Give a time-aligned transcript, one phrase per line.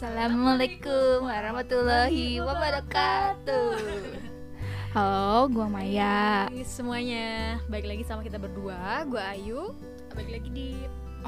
[0.00, 3.76] Assalamualaikum warahmatullahi wabarakatuh.
[4.96, 6.48] Halo, gua Maya.
[6.48, 9.04] Hai semuanya, balik lagi sama kita berdua.
[9.04, 9.76] Gue Ayu,
[10.16, 10.68] balik lagi di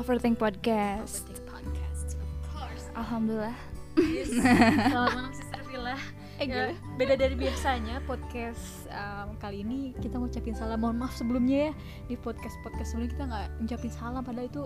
[0.01, 1.29] Overthink Podcast.
[1.29, 2.17] Overthink Podcast.
[2.17, 2.85] Of course.
[2.97, 3.57] Alhamdulillah.
[4.01, 4.33] Yes.
[4.41, 5.97] Selamat malam Sister Villa.
[6.41, 10.81] Eh, Ya, beda dari biasanya podcast um, kali ini kita ngucapin salam.
[10.81, 11.73] Mohon maaf sebelumnya ya
[12.09, 14.65] di podcast podcast sebelumnya kita nggak ngucapin salam padahal itu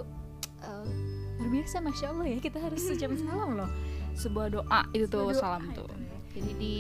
[0.63, 0.87] uh,
[1.37, 3.71] luar biasa masya Allah ya kita harus ucapin salam loh.
[4.17, 5.89] Sebuah doa itu tuh Sebuah doa salam itu tuh.
[5.93, 6.19] ya.
[6.37, 6.75] Jadi di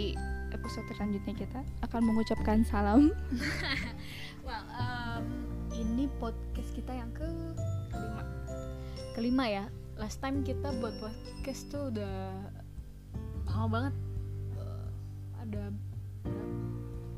[0.52, 3.12] episode selanjutnya kita akan mengucapkan salam.
[4.46, 5.26] Well, um,
[5.74, 7.26] ini podcast kita yang ke
[7.90, 8.22] kelima.
[9.18, 9.64] Kelima ya.
[9.98, 12.30] Last time kita buat podcast tuh udah
[13.50, 13.94] lama banget.
[14.54, 14.86] Uh,
[15.42, 15.74] ada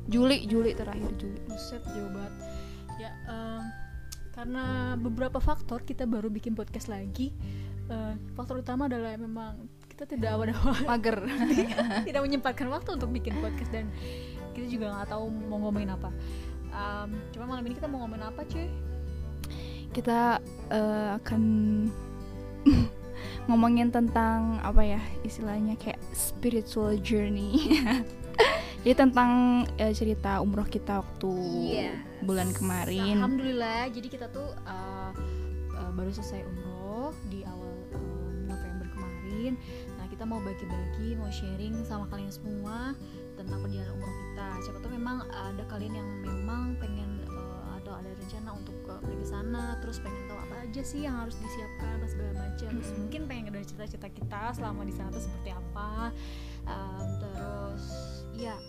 [0.09, 1.37] Juli, Juli terakhir Juli.
[1.45, 2.33] buset jauh banget.
[2.97, 3.61] Ya, um,
[4.33, 7.29] karena beberapa faktor kita baru bikin podcast lagi.
[7.93, 9.69] Uh, faktor utama adalah memang
[9.99, 10.55] kita tidak ada
[10.95, 11.17] Mager.
[12.07, 13.91] tidak menyempatkan waktu untuk bikin podcast dan
[14.55, 16.07] kita juga nggak tahu mau ngomongin apa.
[16.71, 18.71] Um, cuma malam ini kita mau ngomongin apa cuy?
[19.89, 20.37] kita
[20.69, 21.41] eh, akan
[23.49, 27.81] ngomongin tentang apa ya istilahnya kayak spiritual journey.
[28.85, 31.31] Jadi tentang eh, cerita umroh kita waktu
[31.67, 31.99] Yes.
[32.23, 33.19] bulan kemarin.
[33.19, 35.11] Alhamdulillah, jadi kita tuh uh,
[35.75, 39.59] uh, baru selesai umroh di awal um, November kemarin.
[40.19, 42.91] Kita mau bagi-bagi, mau sharing sama kalian semua
[43.39, 44.47] tentang perjalanan umroh kita.
[44.67, 49.15] Siapa tahu memang ada kalian yang memang pengen uh, atau ada rencana untuk uh, pergi
[49.15, 52.71] ke sana, terus pengen tahu apa aja sih yang harus disiapkan dan segala macam.
[52.83, 56.11] Terus mungkin pengen ada cita-cita kita selama di sana tuh seperti apa.
[56.67, 57.83] Um, terus
[58.35, 58.59] ya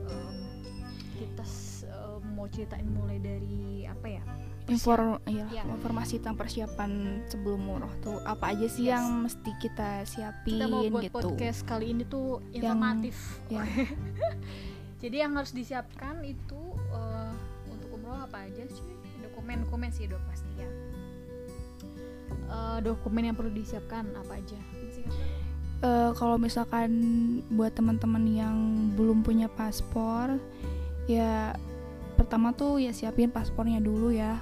[0.00, 0.36] um,
[1.20, 1.44] kita
[1.92, 4.24] um, mau ceritain mulai dari apa ya
[4.66, 5.62] Infor iya, Ya.
[5.62, 6.90] informasi tentang persiapan
[7.24, 8.98] sebelum umroh tuh apa aja sih Yes.
[8.98, 11.14] yang mesti kita siapin kita mau buat gitu.
[11.14, 13.16] podcast kali ini tuh Yang- informatif
[13.46, 13.62] ya.
[15.02, 16.58] jadi yang harus disiapkan itu
[16.90, 17.30] uh,
[17.64, 18.86] untuk umroh apa aja sih
[19.22, 20.70] dokumen dokumen sih udah pasti ya
[22.46, 24.54] Uh, dokumen yang perlu disiapkan apa aja
[25.76, 26.88] Eh, kalau misalkan
[27.48, 28.56] buat teman-teman yang
[28.96, 30.40] belum punya paspor,
[31.04, 31.52] ya
[32.16, 34.40] pertama tuh ya siapin paspornya dulu ya.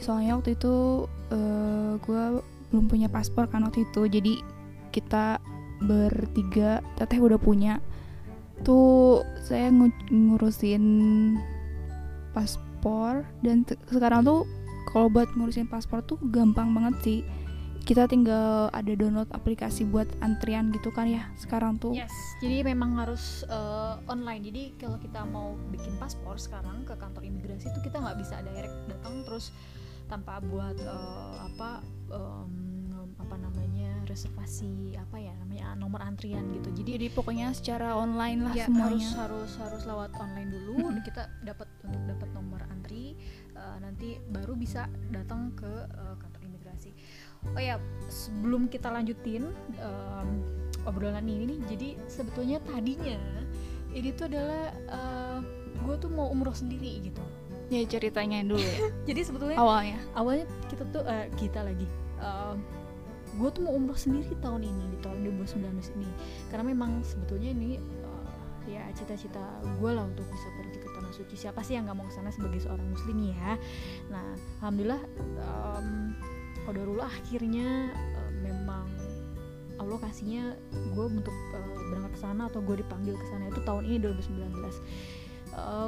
[0.00, 1.06] Soalnya waktu itu
[2.02, 2.24] gue
[2.72, 4.34] belum punya paspor kan waktu itu, jadi
[4.90, 5.40] kita
[5.84, 7.78] bertiga, teteh udah punya.
[8.64, 10.84] Tuh saya ngu- ngurusin
[12.32, 14.48] paspor dan sekarang tuh
[14.88, 17.20] kalau buat ngurusin paspor tuh gampang banget sih
[17.86, 22.10] kita tinggal ada download aplikasi buat antrian gitu kan ya sekarang tuh Yes,
[22.42, 24.42] jadi memang harus uh, online.
[24.42, 28.74] Jadi kalau kita mau bikin paspor sekarang ke kantor imigrasi itu kita nggak bisa direct
[28.90, 29.54] datang terus
[30.10, 31.80] tanpa buat uh, apa
[32.10, 32.52] um,
[33.16, 36.68] apa namanya reservasi apa ya namanya nomor antrian gitu.
[36.74, 40.90] Jadi jadi pokoknya secara online lah ya, semuanya harus harus harus lewat online dulu.
[41.06, 43.16] Kita dapat untuk dapat nomor antri
[43.56, 46.92] uh, nanti baru bisa datang ke uh, kantor imigrasi.
[47.56, 50.28] Oh ya, sebelum kita lanjutin um,
[50.84, 53.18] obrolan ini nih, jadi sebetulnya tadinya
[53.96, 54.76] ini tuh adalah
[55.86, 57.22] gue tuh mau umroh sendiri gitu.
[57.66, 58.78] ya ceritanya dulu ya.
[59.10, 59.98] Jadi sebetulnya awalnya?
[60.14, 61.86] awalnya kita tuh eh, kita lagi
[63.36, 66.10] gue tuh mau umroh sendiri tahun ini di tahun 2019 ini.
[66.48, 71.34] Karena memang sebetulnya ini eh, ya cita-cita gue lah untuk bisa pergi ke tanah suci.
[71.36, 73.58] Siapa sih yang nggak mau ke sana sebagai seorang muslim ya?
[74.08, 74.26] Nah
[74.62, 75.02] alhamdulillah
[75.42, 76.16] um,
[76.66, 78.90] qadarullah akhirnya eh, memang
[79.76, 80.58] Allah kasihnya
[80.92, 84.58] gue untuk eh, berangkat ke sana atau gue dipanggil ke sana itu tahun ini 2019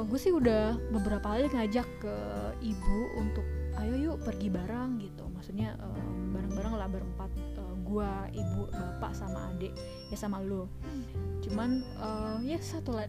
[0.09, 2.15] gue sih udah beberapa kali ngajak ke
[2.63, 3.45] ibu untuk
[3.77, 5.29] ayo yuk pergi bareng gitu.
[5.29, 9.73] Maksudnya em, bareng-bareng lah berempat eh, gua ibu bapak sama adik
[10.13, 10.69] ya sama lo
[11.41, 12.99] cuman eh, ya satu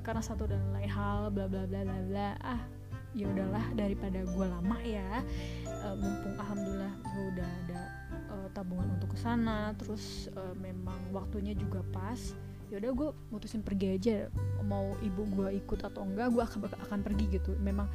[0.00, 2.62] karena satu dan lain hal bla bla bla bla bla ah
[3.16, 5.22] ya udahlah daripada gua lama ya.
[5.66, 7.80] Eh, mumpung alhamdulillah gua udah ada
[8.12, 12.18] eh, tabungan untuk ke sana terus eh, memang waktunya juga pas
[12.68, 14.16] ya udah gue mutusin pergi aja.
[14.68, 17.56] Mau ibu gua ikut atau enggak gua akan akan pergi gitu.
[17.64, 17.88] Memang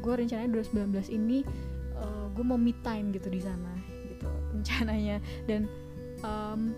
[0.00, 1.44] gue rencananya 2019 ini
[2.34, 3.72] gue mau me time gitu di sana
[4.10, 5.20] gitu rencananya.
[5.46, 5.68] Dan
[6.24, 6.74] em,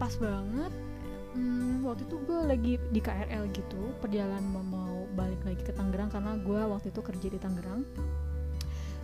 [0.00, 0.72] pas banget
[1.34, 6.38] mm, waktu itu gue lagi di KRL gitu perjalanan mau balik lagi ke Tangerang karena
[6.38, 7.82] gue waktu itu kerja di Tangerang.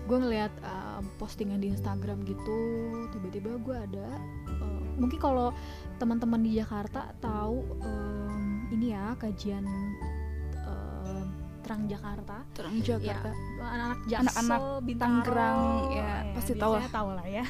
[0.07, 2.59] Gue ngeliat em, postingan di Instagram gitu
[3.11, 4.07] tiba-tiba gue ada
[4.47, 5.51] eh, mungkin kalau
[5.99, 11.27] teman-teman di Jakarta tahu em, ini ya kajian em,
[11.65, 12.37] Terang Jakarta.
[12.53, 13.33] Terang Jakarta.
[13.59, 15.61] Anak-anak Jaksel, Anak-anak Bintaro, Tangerang,
[15.97, 17.45] ya, pasti tahu biasanya tahu lah ya.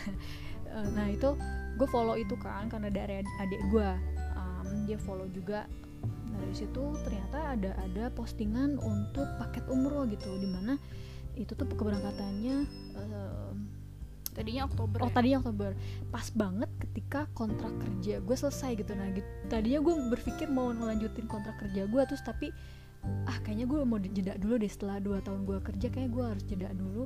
[0.70, 1.30] Eh, nah itu
[1.74, 3.88] gue follow itu kan karena dari ad- adik gue
[4.38, 5.66] um, dia follow juga
[6.04, 10.78] nah dari situ ternyata ada ada postingan untuk paket umroh gitu di mana
[11.34, 12.56] itu tuh keberangkatannya
[12.94, 13.56] em,
[14.34, 15.14] tadinya Oktober Oh ya?
[15.14, 15.70] tadinya Oktober.
[16.10, 18.92] Pas banget ketika kontrak kerja gue selesai gitu.
[18.92, 22.50] Nah gitu, tadinya gue berpikir mau ngelanjutin kontrak kerja gue Terus tapi
[23.30, 26.44] ah kayaknya gue mau jeda dulu deh setelah 2 tahun gue kerja Kayaknya gue harus
[26.44, 27.04] jeda dulu.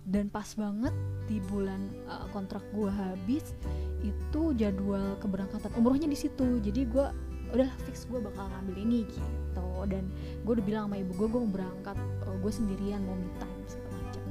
[0.00, 0.92] Dan pas banget
[1.28, 3.52] di bulan uh, kontrak gue habis
[4.00, 6.60] Itu jadwal keberangkatan umrohnya di situ.
[6.60, 7.06] Jadi gue
[7.50, 9.26] udah fix gue bakal ngambil ini gitu
[9.88, 10.06] Dan
[10.46, 11.96] gue udah bilang sama ibu gue gue mau berangkat
[12.28, 14.22] uh, Gue sendirian mau me time segala macam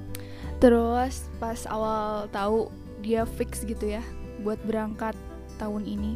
[0.60, 2.70] Terus pas awal tahu
[3.00, 4.04] dia fix gitu ya
[4.44, 5.16] buat berangkat
[5.60, 6.16] tahun ini.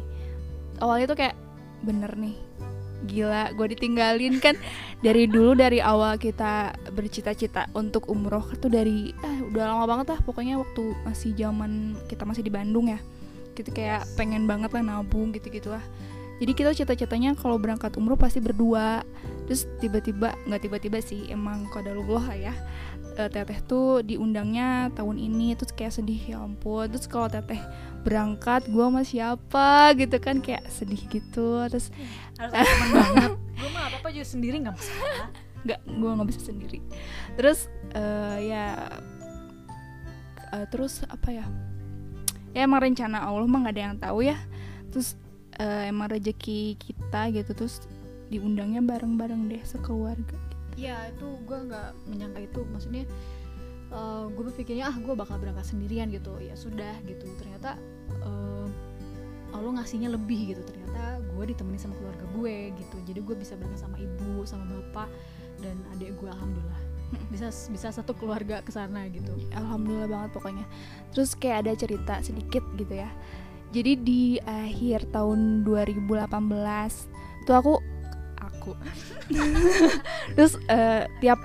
[0.80, 1.36] Awalnya tuh kayak
[1.84, 2.36] bener nih.
[3.04, 4.56] Gila, gue ditinggalin kan
[5.04, 10.20] dari dulu dari awal kita bercita-cita untuk umroh tuh dari ah udah lama banget lah
[10.24, 12.96] pokoknya waktu masih zaman kita masih di Bandung ya.
[13.52, 15.84] Gitu kayak pengen banget lah nabung gitu-gitu lah.
[16.42, 19.06] Jadi kita cita-citanya kalau berangkat umroh pasti berdua.
[19.46, 22.54] Terus tiba-tiba nggak tiba-tiba sih emang qadarullah lah ya.
[23.14, 26.90] Eh, teteh tuh diundangnya tahun ini terus kayak sedih ya ampun.
[26.90, 27.60] Terus kalau teteh
[28.02, 29.94] berangkat gua sama siapa?
[29.94, 31.62] gitu kan kayak sedih gitu.
[31.70, 31.94] Terus
[32.34, 35.30] harus ada teman banget gue mah apa apa juga sendiri nggak masalah.
[35.62, 36.78] Nggak gua nggak bisa sendiri.
[37.38, 38.66] Terus eh, ya
[40.50, 41.46] eh, terus apa ya?
[42.50, 44.38] Ya emang rencana Allah mah nggak ada yang tahu ya.
[44.90, 45.14] Terus
[45.58, 47.84] eh, emang rezeki kita gitu terus
[48.32, 50.38] diundangnya bareng-bareng deh sekeluarga.
[50.74, 52.60] Ya itu gue nggak menyangka itu.
[52.66, 53.04] Maksudnya
[54.26, 56.34] gue berpikirnya ah gue bakal berangkat sendirian gitu.
[56.42, 57.30] Ya sudah gitu.
[57.38, 57.78] Ternyata
[58.10, 58.66] eh,
[59.54, 60.62] Allah ngasihnya lebih gitu.
[60.66, 62.96] Ternyata gue ditemani sama keluarga gue gitu.
[63.06, 65.08] Jadi gue bisa berangkat sama ibu sama bapak
[65.62, 66.82] dan adik gue alhamdulillah.
[67.30, 69.30] Bisa bisa satu keluarga ke sana gitu.
[69.54, 70.66] Alhamdulillah banget pokoknya.
[71.14, 73.06] Terus kayak ada cerita sedikit gitu ya
[73.74, 76.06] jadi di akhir tahun 2018
[77.42, 77.74] tuh aku
[78.38, 78.72] aku.
[80.38, 81.42] Terus eh, tiap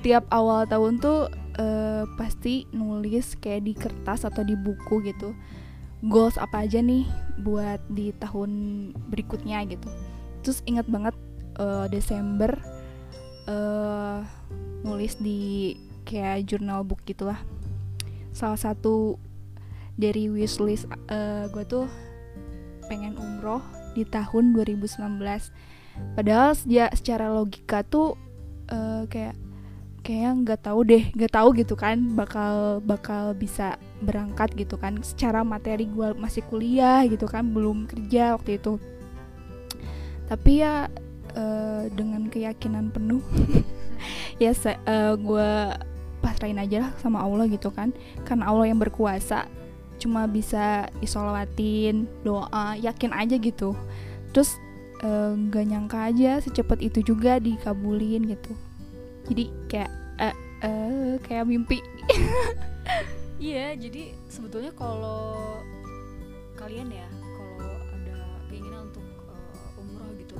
[0.00, 1.28] tiap awal tahun tuh
[1.60, 5.36] eh, pasti nulis kayak di kertas atau di buku gitu.
[6.08, 7.04] Goals apa aja nih
[7.44, 8.50] buat di tahun
[9.12, 9.92] berikutnya gitu.
[10.40, 11.14] Terus ingat banget
[11.60, 12.56] eh, Desember
[13.48, 14.20] eh
[14.88, 15.74] nulis di
[16.08, 17.38] kayak journal book gitulah.
[18.32, 19.18] Salah satu
[19.98, 21.90] dari wishlist eh gue tuh
[22.86, 23.60] pengen umroh
[23.92, 25.18] di tahun 2019
[26.14, 28.14] padahal ya secara logika tuh
[28.70, 29.36] eh, kayak
[30.06, 34.96] kayak nggak tahu deh nggak tahu gitu kan bakal bakal bisa berangkat gitu kan.
[35.04, 38.80] Secara materi gue masih kuliah gitu kan belum kerja waktu itu.
[40.28, 40.88] Tapi ya
[41.36, 43.20] eh, dengan keyakinan penuh
[44.42, 44.54] ya
[45.18, 45.50] gue
[46.18, 47.92] pasrahin aja lah sama Allah gitu kan.
[48.24, 49.44] Karena Allah yang berkuasa
[49.98, 53.74] cuma bisa isolawatin doa yakin aja gitu.
[54.32, 54.54] Terus
[55.02, 58.52] eh, nggak nyangka aja secepat itu juga dikabulin gitu.
[59.28, 61.82] Jadi kayak eh eh, kayak mimpi.
[63.38, 65.62] Iya, jadi sebetulnya kalau
[66.58, 67.06] kalian ya,
[67.38, 68.18] kalau ada
[68.50, 70.34] keinginan untuk uh, umroh gitu,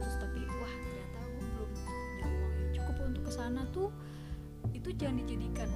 [0.00, 3.92] terus tapi wah ternyata aku belum punya uang yang cukup untuk ke sana tuh,
[4.72, 5.68] itu jangan dijadikan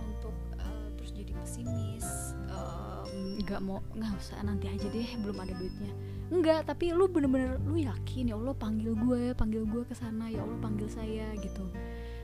[1.42, 2.06] pesimis,
[2.48, 5.92] um, nggak mau nggak usah nanti aja deh, belum ada duitnya.
[6.32, 10.40] Enggak, tapi lu bener-bener lu yakin ya Allah panggil gue, panggil gue ke sana, ya
[10.40, 11.68] Allah panggil saya gitu.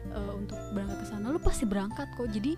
[0.09, 2.33] Uh, untuk berangkat ke sana, lu pasti berangkat kok.
[2.33, 2.57] Jadi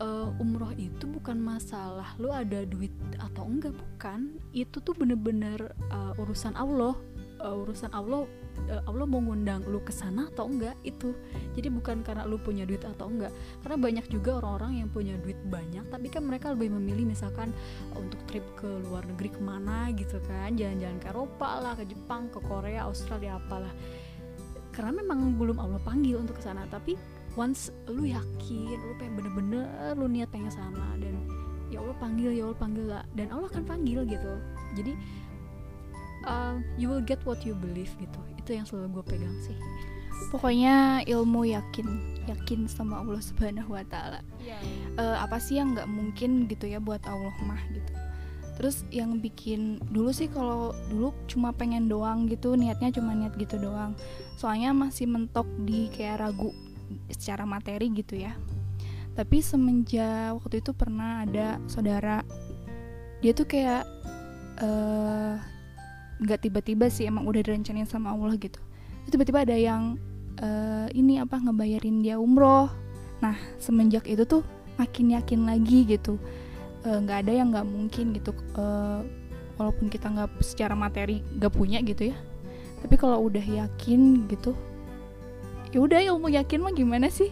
[0.00, 6.12] uh, umroh itu bukan masalah lu ada duit atau enggak bukan itu tuh bener-bener uh,
[6.20, 6.96] urusan Allah
[7.36, 8.24] Uh, urusan Allah
[8.72, 11.12] uh, Allah mau ngundang lu ke sana atau enggak itu.
[11.52, 13.32] Jadi bukan karena lu punya duit atau enggak.
[13.60, 17.52] Karena banyak juga orang-orang yang punya duit banyak tapi kan mereka lebih memilih misalkan
[17.92, 20.56] untuk trip ke luar negeri ke mana gitu kan.
[20.56, 23.72] Jalan-jalan ke Eropa lah ke Jepang ke Korea Australia apalah.
[24.72, 26.64] Karena memang belum Allah panggil untuk ke sana.
[26.72, 26.96] Tapi
[27.36, 31.20] once lu yakin lu pengen bener-bener lu niat pengen sana dan
[31.68, 34.32] ya Allah panggil ya Allah panggil lah dan Allah akan panggil gitu.
[34.72, 34.92] Jadi
[36.26, 38.20] uh, you will get what you believe gitu.
[38.36, 39.56] Itu yang selalu gue pegang sih.
[40.28, 41.86] Pokoknya ilmu yakin
[42.26, 44.20] yakin sama Allah Subhanahu Wa Taala.
[44.98, 47.92] Eh, apa sih yang nggak mungkin gitu ya buat Allah mah gitu.
[48.56, 53.60] Terus yang bikin dulu sih kalau dulu cuma pengen doang gitu niatnya cuma niat gitu
[53.60, 53.92] doang.
[54.40, 56.50] Soalnya masih mentok di kayak ragu
[57.12, 58.32] secara materi gitu ya.
[59.12, 62.24] Tapi semenjak waktu itu pernah ada saudara
[63.20, 63.84] dia tuh kayak
[64.64, 65.55] eh,
[66.22, 68.60] nggak tiba-tiba sih emang udah direncanain sama Allah gitu.
[69.08, 70.00] Tiba-tiba ada yang
[70.40, 72.72] eh, ini apa ngebayarin dia umroh.
[73.20, 74.42] Nah semenjak itu tuh
[74.80, 76.16] makin yakin lagi gitu.
[76.84, 79.00] Eh, nggak ada yang nggak mungkin gitu eh,
[79.56, 82.16] walaupun kita nggak secara materi nggak punya gitu ya.
[82.80, 84.52] Tapi kalau udah yakin gitu
[85.74, 87.28] ya udah ilmu yakin mah gimana sih?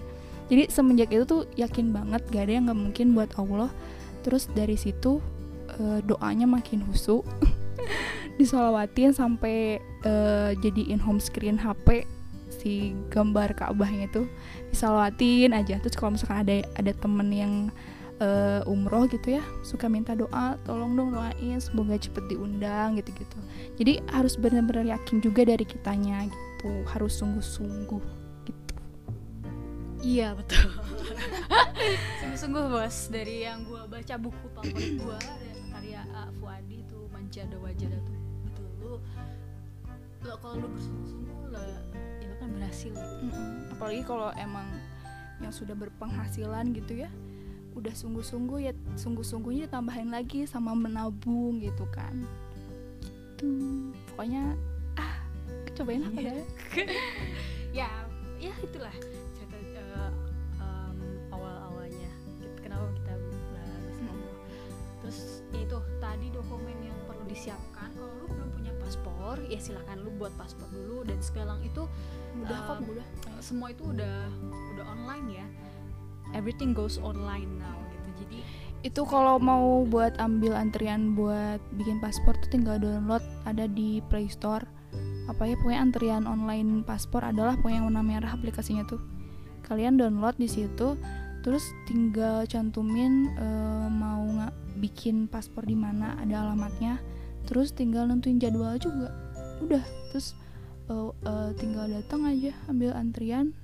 [0.52, 3.72] Jadi semenjak itu tuh yakin banget gak ada yang nggak mungkin buat Allah.
[4.20, 5.24] Terus dari situ
[5.80, 7.24] eh, doanya makin husu
[8.36, 12.06] disolawatin sampai eh, jadiin home screen HP
[12.50, 14.26] si gambar Ka'bahnya itu
[14.70, 15.78] disolawatin aja.
[15.82, 17.54] Terus kalau misalkan ada ada temen yang
[18.22, 23.38] eh, umroh gitu ya suka minta doa tolong dong doain semoga cepet diundang gitu-gitu.
[23.78, 26.70] Jadi harus benar-benar yakin juga dari kitanya gitu.
[26.88, 28.04] Harus sungguh-sungguh
[28.48, 28.74] gitu.
[30.04, 30.68] Iya betul.
[32.20, 32.96] Sungguh-sungguh bos.
[33.08, 38.13] Dari yang gua baca buku favorit ada karya uh, Fuadi itu Manjada Wajada tuh
[40.24, 41.68] lo kalau lu bersungguh-sungguh lah
[42.18, 43.16] itu kan berhasil gitu.
[43.22, 43.70] Mm-mm.
[43.70, 44.66] apalagi kalau emang
[45.38, 47.10] yang sudah berpenghasilan gitu ya
[47.74, 52.14] udah sungguh-sungguh ya sungguh-sungguhnya tambahin lagi sama menabung gitu kan
[53.02, 53.50] gitu
[54.08, 54.54] pokoknya
[54.94, 55.14] ah
[55.74, 56.22] cobain lah Iya.
[56.30, 56.32] pada
[57.82, 57.88] ya
[58.40, 58.94] ya itulah
[59.34, 60.12] cerita uh,
[60.56, 60.96] um,
[61.30, 63.12] awal-awalnya Kita- kenapa kita
[63.50, 63.96] bahas.
[64.00, 64.36] Allah
[65.02, 65.18] terus
[65.50, 67.73] ya itu tadi dokumen yang perlu disiapkan
[68.94, 71.90] paspor ya silakan lu buat paspor dulu dan sekarang itu
[72.38, 73.06] mudah kok Um, mudah.
[73.42, 74.30] semua itu udah
[74.78, 75.46] udah online ya?
[76.30, 78.08] Everything goes online now gitu.
[78.22, 78.38] Jadi
[78.86, 84.30] itu kalau mau buat ambil antrian buat bikin paspor tuh tinggal download ada di Play
[84.30, 84.62] Store.
[85.26, 89.02] Apa ya pokoknya antrian online paspor adalah pokoknya yang warna merah aplikasinya tuh.
[89.66, 90.94] Kalian download di situ
[91.42, 97.02] terus tinggal cantumin eh, mau nggak bikin paspor di mana ada alamatnya
[97.44, 99.12] terus tinggal nentuin jadwal juga.
[99.62, 100.34] Udah terus
[100.90, 103.54] eh, eh, tinggal datang aja ambil antrian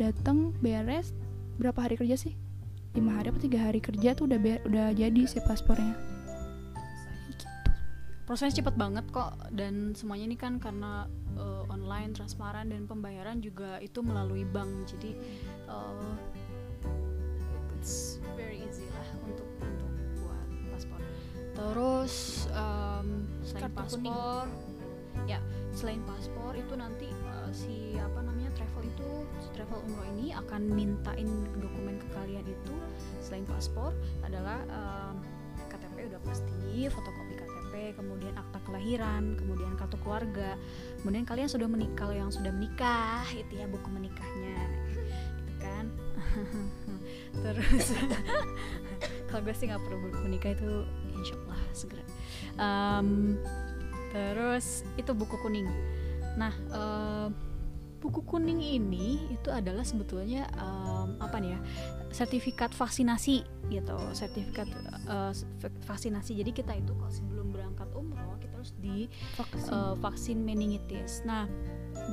[0.00, 1.12] datang beres.
[1.56, 2.34] Berapa hari kerja sih?
[2.96, 5.96] Lima hari apa tiga hari kerja tuh udah be- udah jadi si paspornya.
[8.26, 11.06] Prosesnya cepet banget kok dan semuanya ini kan karena
[11.38, 14.90] uh, online transparan dan pembayaran juga itu melalui bank.
[14.90, 15.14] Jadi
[15.70, 16.18] uh,
[17.78, 18.82] it's very easy
[21.56, 24.12] terus um, selain Kartu kuning.
[24.12, 24.44] paspor
[25.24, 25.40] ya
[25.76, 29.10] selain paspor itu nanti uh, si apa namanya travel itu
[29.44, 31.28] si travel umroh ini akan mintain
[31.60, 32.74] dokumen ke kalian itu.
[33.20, 33.92] Selain paspor
[34.24, 35.20] adalah um,
[35.68, 40.56] KTP udah pasti fotokopi KTP kemudian akta kelahiran kemudian kartu keluarga.
[41.04, 44.56] Kemudian kalian sudah menikah kalau yang sudah menikah itu ya buku menikahnya.
[45.44, 45.84] Gitu kan?
[47.44, 47.86] Terus
[49.26, 50.70] kalau gue sih nggak perlu menikah itu
[51.12, 52.04] insya Allah segera.
[52.56, 53.36] Em,
[54.10, 55.66] terus itu buku kuning.
[56.34, 57.30] Nah em,
[57.98, 61.60] buku kuning ini itu adalah sebetulnya em, apa nih ya
[62.08, 64.70] sertifikat vaksinasi gitu sertifikat
[65.60, 66.32] v- vaksinasi.
[66.34, 69.68] Jadi kita itu kalau sebelum berangkat umroh kita harus di vaksin.
[69.68, 71.20] eh, vaksin meningitis.
[71.24, 71.44] Nah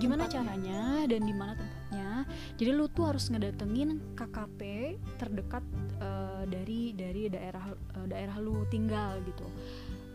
[0.01, 0.41] gimana Tempatnya.
[0.41, 2.09] caranya dan di mana tempatnya?
[2.57, 4.59] Jadi lu tuh harus ngedatengin KKP
[5.15, 5.61] terdekat
[6.43, 9.47] eh, dari dari daerah eh, daerah lu tinggal gitu.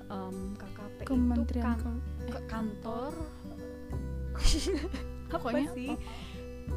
[0.09, 3.13] Em, KKP itu kementerian kan- Ke- kantor.
[5.29, 5.91] Apa Pokoknya sih?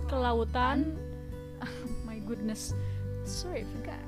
[0.07, 0.95] kelautan.
[2.07, 2.71] My goodness.
[3.23, 4.01] Sorry forgot.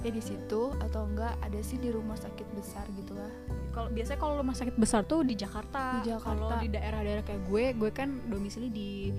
[0.00, 3.32] Ya di situ atau enggak ada sih di rumah sakit besar gitu lah
[3.74, 6.00] kalau biasanya kalau rumah sakit besar tuh di Jakarta.
[6.00, 6.32] Di Jakarta.
[6.48, 9.12] Kalau di daerah-daerah kayak gue, gue kan domisili di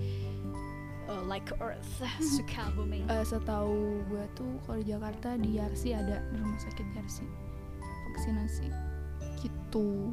[1.08, 2.04] uh, like Earth,
[2.36, 3.02] Sukabumi.
[3.08, 7.26] Eh, setahu gue tuh kalau di Jakarta di Yarsi ada di rumah sakit Yarsi
[8.18, 8.66] vaksinasi
[9.38, 10.10] gitu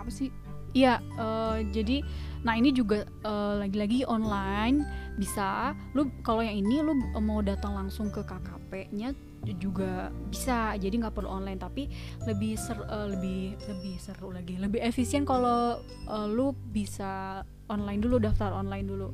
[0.00, 0.32] apa sih
[0.72, 2.00] Iya, eh, jadi
[2.48, 4.80] nah ini juga eh, lagi-lagi online
[5.20, 5.76] bisa.
[5.92, 9.12] Lu kalau yang ini lu mau datang langsung ke KKP-nya
[9.60, 10.72] juga bisa.
[10.80, 11.92] Jadi nggak perlu online tapi
[12.24, 15.76] lebih ser eh, lebih lebih seru lagi, lebih efisien kalau
[16.08, 19.08] eh, lu bisa online dulu daftar online dulu.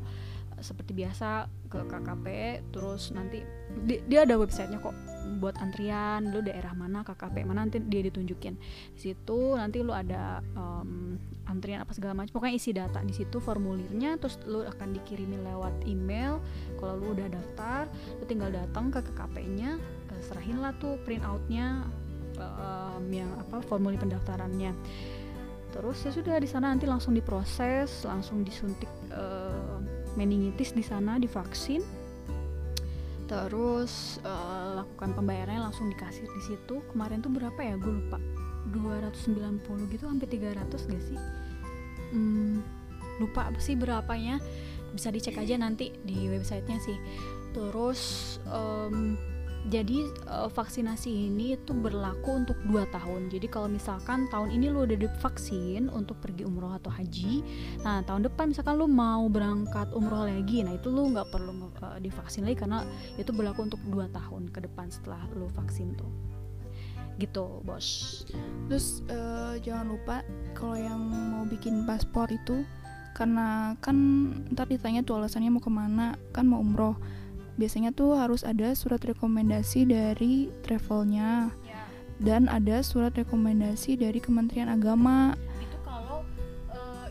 [0.58, 2.26] Seperti biasa ke KKP
[2.74, 3.38] terus nanti
[3.86, 4.90] di- dia ada websitenya kok
[5.38, 8.58] buat antrian lu daerah mana KKP mana nanti dia ditunjukin.
[8.96, 11.14] Di situ nanti lu ada em,
[11.46, 12.98] antrian apa segala macam pokoknya isi data.
[13.06, 16.42] Di situ formulirnya terus lu akan dikirimin lewat email.
[16.74, 17.86] Kalau lu udah daftar
[18.18, 19.78] lu tinggal datang ke KKP-nya
[20.10, 21.86] eh, serahin lah tuh print outnya
[22.34, 24.74] em, yang apa formulir pendaftarannya
[25.68, 29.76] terus ya sudah di sana nanti langsung diproses langsung disuntik eh,
[30.18, 31.84] meningitis di sana divaksin.
[33.28, 36.80] Terus eh, lakukan pembayarannya langsung dikasih di situ.
[36.90, 37.78] Kemarin tuh berapa ya?
[37.78, 38.18] Gue lupa.
[38.68, 41.18] 290 gitu hampir 300 gak sih?
[42.12, 42.60] Hmm,
[43.22, 44.40] lupa sih berapanya.
[44.92, 46.96] Bisa dicek aja nanti di websitenya sih.
[47.52, 48.00] Terus
[48.48, 49.16] em,
[49.66, 53.26] jadi uh, vaksinasi ini itu berlaku untuk 2 tahun.
[53.28, 57.42] Jadi kalau misalkan tahun ini lu udah divaksin untuk pergi umroh atau haji,
[57.82, 61.98] nah tahun depan misalkan lu mau berangkat umroh lagi, nah itu lu nggak perlu uh,
[61.98, 62.86] divaksin lagi karena
[63.18, 66.08] itu berlaku untuk 2 tahun ke depan setelah lu vaksin tuh.
[67.18, 68.22] Gitu, Bos.
[68.70, 70.22] Terus uh, jangan lupa
[70.54, 72.62] kalau yang mau bikin paspor itu
[73.18, 73.96] karena kan
[74.54, 76.94] ntar ditanya tuh alasannya mau ke mana kan mau umroh
[77.58, 81.50] biasanya tuh harus ada surat rekomendasi dari travelnya.
[81.66, 81.82] Ya.
[82.18, 85.38] dan ada surat rekomendasi dari Kementerian Agama.
[85.62, 86.26] Itu kalau
[86.74, 87.06] uh,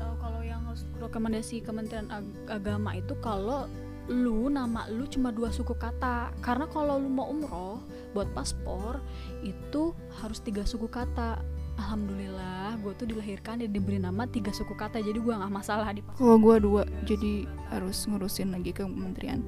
[0.00, 0.64] uh, kalau yang
[1.04, 3.68] rekomendasi Kementerian Ag Agama itu kalau
[4.08, 6.32] lu nama lu cuma dua suku kata.
[6.40, 7.84] Karena kalau lu mau umroh
[8.16, 9.04] buat paspor
[9.44, 9.92] itu
[10.24, 11.40] harus tiga suku kata
[11.82, 15.02] alhamdulillah gue tuh dilahirkan dan diberi nama tiga suku kata.
[15.02, 19.42] Jadi gue nggak masalah di kalau gue dua jadi harus ngurusin lagi ke kementerian.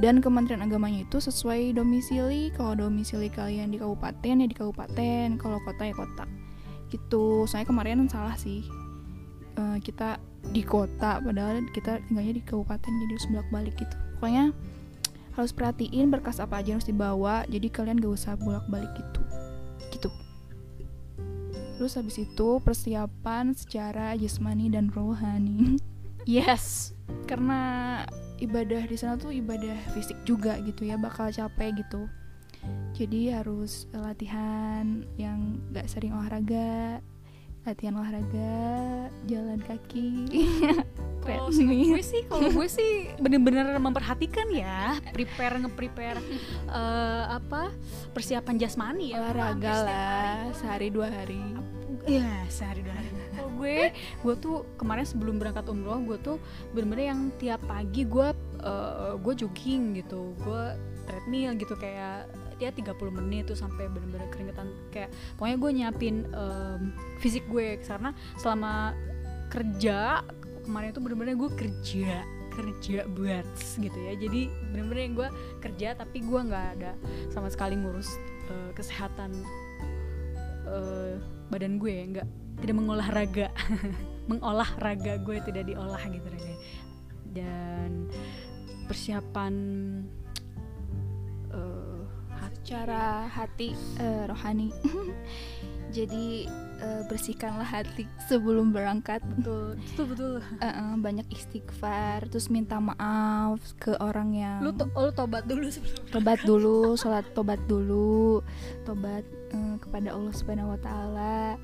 [0.00, 2.48] Dan kementerian agamanya itu sesuai domisili.
[2.56, 5.36] Kalau domisili kalian di kabupaten ya di kabupaten.
[5.36, 6.24] Kalau kota ya kota.
[6.88, 7.44] Gitu.
[7.44, 8.64] Soalnya kemarin salah sih.
[9.54, 10.18] Uh, kita
[10.50, 13.96] di kota padahal kita tinggalnya di kabupaten jadi harus bolak balik gitu.
[14.18, 14.44] Pokoknya
[15.38, 17.46] harus perhatiin berkas apa aja yang harus dibawa.
[17.46, 19.23] Jadi kalian gak usah bolak balik gitu gitu
[21.74, 25.76] Terus habis itu persiapan secara jasmani dan rohani.
[26.24, 26.96] Yes,
[27.28, 28.00] karena
[28.40, 32.08] ibadah di sana tuh ibadah fisik juga gitu ya, bakal capek gitu.
[32.96, 37.04] Jadi harus latihan yang gak sering olahraga,
[37.64, 40.28] latihan olahraga, jalan kaki.
[41.24, 46.20] kalau gue sih, kalau gue sih bener-bener memperhatikan ya, prepare nge-prepare
[46.68, 47.72] uh, apa
[48.12, 49.24] persiapan jasmani ya.
[49.24, 51.40] Olahraga lah, sehari dua hari.
[52.04, 53.08] Iya sehari dua hari.
[53.34, 56.36] Kalau gue gue tuh kemarin sebelum berangkat umroh gue tuh
[56.76, 58.28] bener-bener yang tiap pagi gue
[58.60, 60.64] uh, gue jogging gitu gue
[61.08, 62.28] treadmill gitu kayak
[62.58, 64.68] ya 30 menit tuh sampai bener-bener keringetan.
[64.90, 66.80] Kayak pokoknya gue nyiapin um,
[67.18, 67.80] fisik gue.
[67.82, 68.94] Karena selama
[69.50, 70.22] kerja
[70.64, 74.12] kemarin tuh bener-bener gue kerja kerja buat gitu ya.
[74.14, 76.92] Jadi bener-bener gue kerja tapi gue nggak ada
[77.34, 78.14] sama sekali ngurus
[78.50, 79.34] uh, kesehatan
[80.66, 81.18] uh,
[81.50, 81.94] badan gue.
[82.14, 82.28] Nggak
[82.62, 83.48] tidak mengolah raga
[84.30, 86.54] mengolah raga gue tidak diolah gitu raga
[87.34, 88.08] dan
[88.86, 89.54] persiapan
[92.64, 94.72] secara hati uh, rohani.
[95.94, 96.48] Jadi
[96.80, 99.20] uh, bersihkanlah hati sebelum berangkat.
[99.36, 100.34] Betul betul betul.
[100.58, 105.68] Uh, uh, banyak istighfar terus minta maaf ke orang yang lu to lu tobat dulu
[105.68, 108.40] sebelum tobat dulu sholat tobat dulu
[108.88, 109.22] tobat
[109.52, 111.60] uh, kepada Allah Subhanahu Wa Taala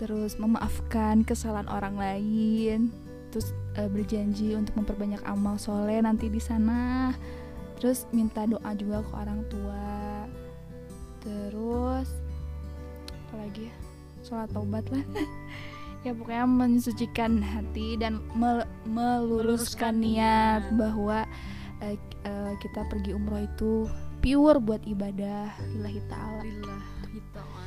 [0.00, 2.90] terus memaafkan kesalahan orang lain
[3.30, 7.12] terus uh, berjanji untuk memperbanyak amal soleh nanti di sana
[7.76, 9.95] terus minta doa juga ke orang tua
[11.26, 12.08] terus
[13.10, 13.74] apa lagi ya?
[14.22, 15.02] Sholat taubat lah.
[16.06, 21.26] Ya pokoknya mensucikan hati dan mel meluruskan niat bahwa
[21.82, 23.90] uh, uh, kita pergi umroh itu
[24.22, 25.50] pure buat ibadah.
[25.74, 26.46] Lillahi ta'ala.
[26.46, 27.66] Lillahi ta'ala.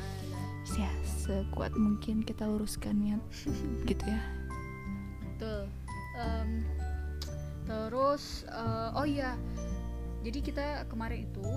[0.80, 3.20] Ya sekuat mungkin kita luruskan niat.
[3.92, 4.24] Gitu ya.
[5.36, 5.68] Betul.
[6.16, 6.64] Um,
[7.68, 9.36] terus uh, oh iya
[10.20, 11.50] jadi kita kemarin itu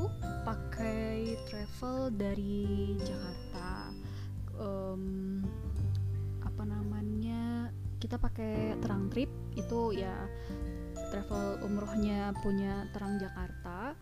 [0.47, 3.91] pakai travel dari Jakarta
[4.59, 5.43] um,
[6.43, 9.31] apa namanya kita pakai terang trip.
[9.55, 10.15] Itu ya
[11.15, 13.95] travel umrohnya punya terang Jakarta.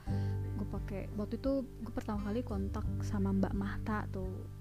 [0.57, 4.61] Gue pakai waktu itu gue pertama kali kontak sama Mbak Mahta tuh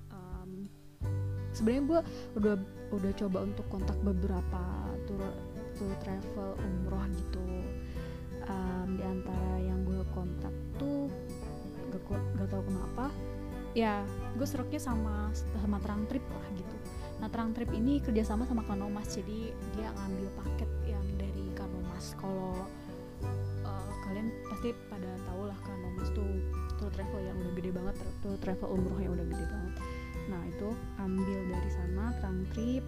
[1.53, 2.01] sebenarnya gue
[2.39, 2.55] udah
[2.93, 4.61] udah coba untuk kontak beberapa
[5.09, 5.33] tour
[5.77, 7.48] tour travel umroh gitu
[8.49, 11.07] um, di antara yang gue kontak tuh
[11.93, 13.05] gak, gak tau kenapa.
[13.77, 14.01] Ya
[14.35, 15.29] gue seroknya sama
[15.61, 16.75] sama terang trip lah gitu.
[17.21, 22.65] Nah terang trip ini kerjasama sama Kanomas jadi dia ngambil paket yang dari Kanomas kalau
[23.61, 26.27] uh, kalian pasti pada tau lah Kanomas tuh
[26.81, 29.73] tour travel yang udah gede banget tour travel umroh yang udah gede banget.
[30.29, 32.83] Nah itu ambil dari sana trunk trip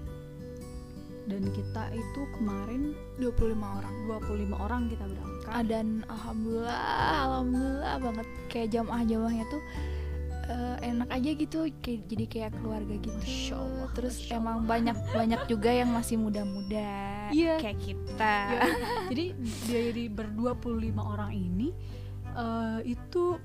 [1.32, 2.82] dan kita itu kemarin
[3.20, 3.94] 25 orang.
[4.06, 5.52] 25 orang kita berangkat.
[5.52, 6.80] Ah, dan alhamdulillah
[7.26, 8.28] alhamdulillah banget.
[8.52, 9.64] Kayak jamaah-jamaahnya tuh
[10.52, 11.60] uh, enak aja gitu.
[11.80, 13.16] Kayak jadi kayak keluarga gitu.
[13.16, 16.92] Masya Allah, terus Masya emang banyak banyak juga yang masih muda-muda
[17.32, 17.58] yeah.
[17.58, 18.36] kayak kita.
[18.60, 18.76] Yeah.
[19.12, 19.26] jadi
[19.72, 21.72] dari berdua puluh lima orang ini
[22.36, 23.38] uh, itu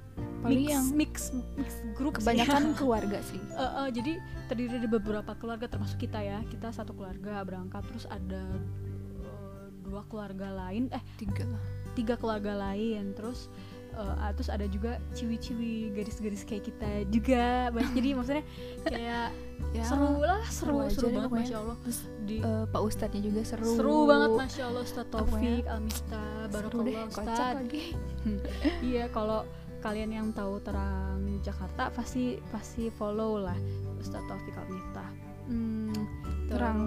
[0.42, 1.14] paling mix, yang mix
[1.56, 2.76] mix grup kebanyakan sih.
[2.80, 3.40] keluarga sih.
[3.54, 4.18] Uh, uh, jadi
[4.50, 6.42] terdiri dari beberapa keluarga termasuk kita ya.
[6.46, 8.42] Kita satu keluarga berangkat terus ada
[9.24, 10.90] uh, dua keluarga lain.
[10.94, 11.46] Eh tiga
[11.94, 13.14] tiga keluarga lain.
[13.14, 13.50] Terus
[13.94, 18.44] ah, terus ada juga ciwi-ciwi garis-garis kayak kita juga banyak jadi maksudnya
[18.84, 19.28] kayak
[19.72, 21.44] Ya, seru lah seru seru deh banget pokoknya.
[21.48, 23.70] masya allah Terus di eh, Pak Ustadznya juga seru.
[23.72, 27.82] seru banget masya allah Ustadz Pokoknya Taufik Almista Seru kocak Ustadz lagi.
[28.92, 29.40] iya kalau
[29.80, 33.56] kalian yang tahu terang Jakarta pasti pasti follow lah
[33.96, 35.04] Ustadz Taufik Almista
[35.48, 35.94] hmm,
[36.52, 36.78] Terang.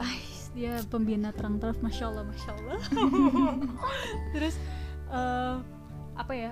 [0.00, 2.80] Ais, dia pembina terang terang masya allah masya allah
[4.34, 4.54] terus
[5.12, 5.56] eh,
[6.20, 6.50] apa ya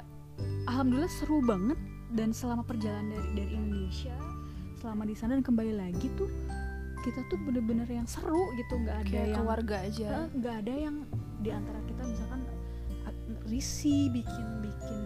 [0.66, 1.76] alhamdulillah seru banget.
[2.08, 4.16] Dan selama perjalanan dari dari Indonesia
[4.78, 6.30] selama di sana dan kembali lagi tuh
[6.98, 8.74] kita tuh bener-bener yang seru gitu.
[8.76, 10.08] Nggak ada Kayak yang keluarga aja.
[10.08, 10.96] Eh, nggak ada yang
[11.38, 12.40] di antara kita misalkan
[13.04, 14.98] a- risih bikin bikin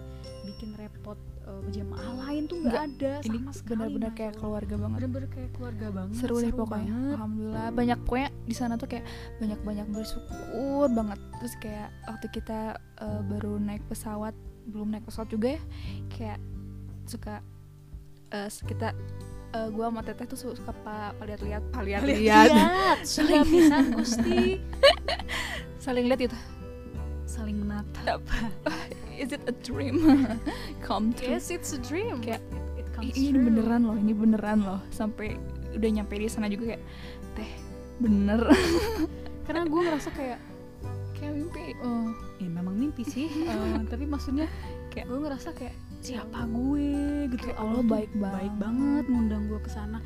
[0.44, 4.96] bikin repot eh, jemaah lain tuh nggak ada Ini sama sekali benar-benar kayak keluarga banget.
[4.96, 6.86] bener-bener kayak keluarga banget seru deh pokoknya.
[6.86, 7.14] banget.
[7.18, 7.68] alhamdulillah.
[7.72, 9.04] Banyak pokoknya di sana tuh kayak
[9.38, 11.18] banyak banyak bersyukur banget.
[11.36, 15.62] Terus kayak waktu kita eh, baru naik pesawat belum naik pesawat juga ya.
[16.12, 16.40] Kayak
[17.08, 17.42] suka
[18.30, 18.94] eh, kita
[19.52, 21.62] eh, gua sama teteh tuh su- suka pak lihat-lihat.
[21.74, 22.48] Pak lihat-lihat.
[22.50, 22.98] Lihat.
[23.06, 24.62] Sudah bisa gusti.
[25.84, 26.38] Saling lihat itu
[27.32, 28.20] saling menatap.
[29.16, 30.28] Is it a dream?
[30.86, 31.32] Come true.
[31.32, 32.20] Yes it's a dream.
[32.20, 32.44] Kayak,
[32.76, 33.48] it, it comes ini true.
[33.48, 34.80] beneran loh ini beneran loh.
[34.92, 35.40] Sampai
[35.72, 36.82] udah nyampe di sana juga kayak
[37.32, 37.50] teh
[38.04, 38.52] bener.
[39.48, 40.38] Karena gue ngerasa kayak
[41.22, 41.64] kayak mimpi.
[41.86, 42.10] Oh.
[42.42, 44.50] Ya memang mimpi sih eh, tapi maksudnya
[44.90, 47.30] kayak gue ngerasa kayak siapa gue?
[47.30, 47.46] Gitu.
[47.46, 48.58] Kayak Allah tuh baik baik banget.
[48.58, 49.98] banget ngundang gue ke sana.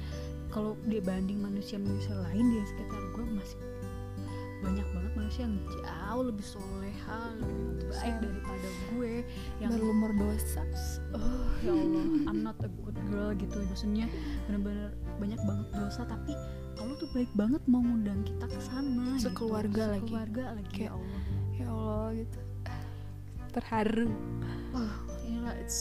[0.52, 3.60] Kalau dibanding manusia-manusia lain di sekitar gue masih
[4.64, 6.46] banyak banget manusia yang jauh lebih
[7.06, 9.12] soleha lebih baik daripada gue
[9.62, 10.62] yang berlumur dosa.
[11.14, 12.04] Oh ya Allah.
[12.26, 13.56] I'm not a good girl gitu.
[13.62, 14.06] Maksudnya
[14.46, 16.34] bener-bener banyak banget dosa tapi
[16.76, 19.30] Allah tuh baik banget mau ngundang kita ke sana gitu.
[19.30, 20.02] Sekeluarga lagi.
[20.04, 21.20] Sekeluarga lagi Kayak- ya Allah.
[21.56, 22.38] ya Allah gitu.
[23.56, 24.08] Terharu.
[24.76, 24.92] Oh
[25.26, 25.78] inilah it's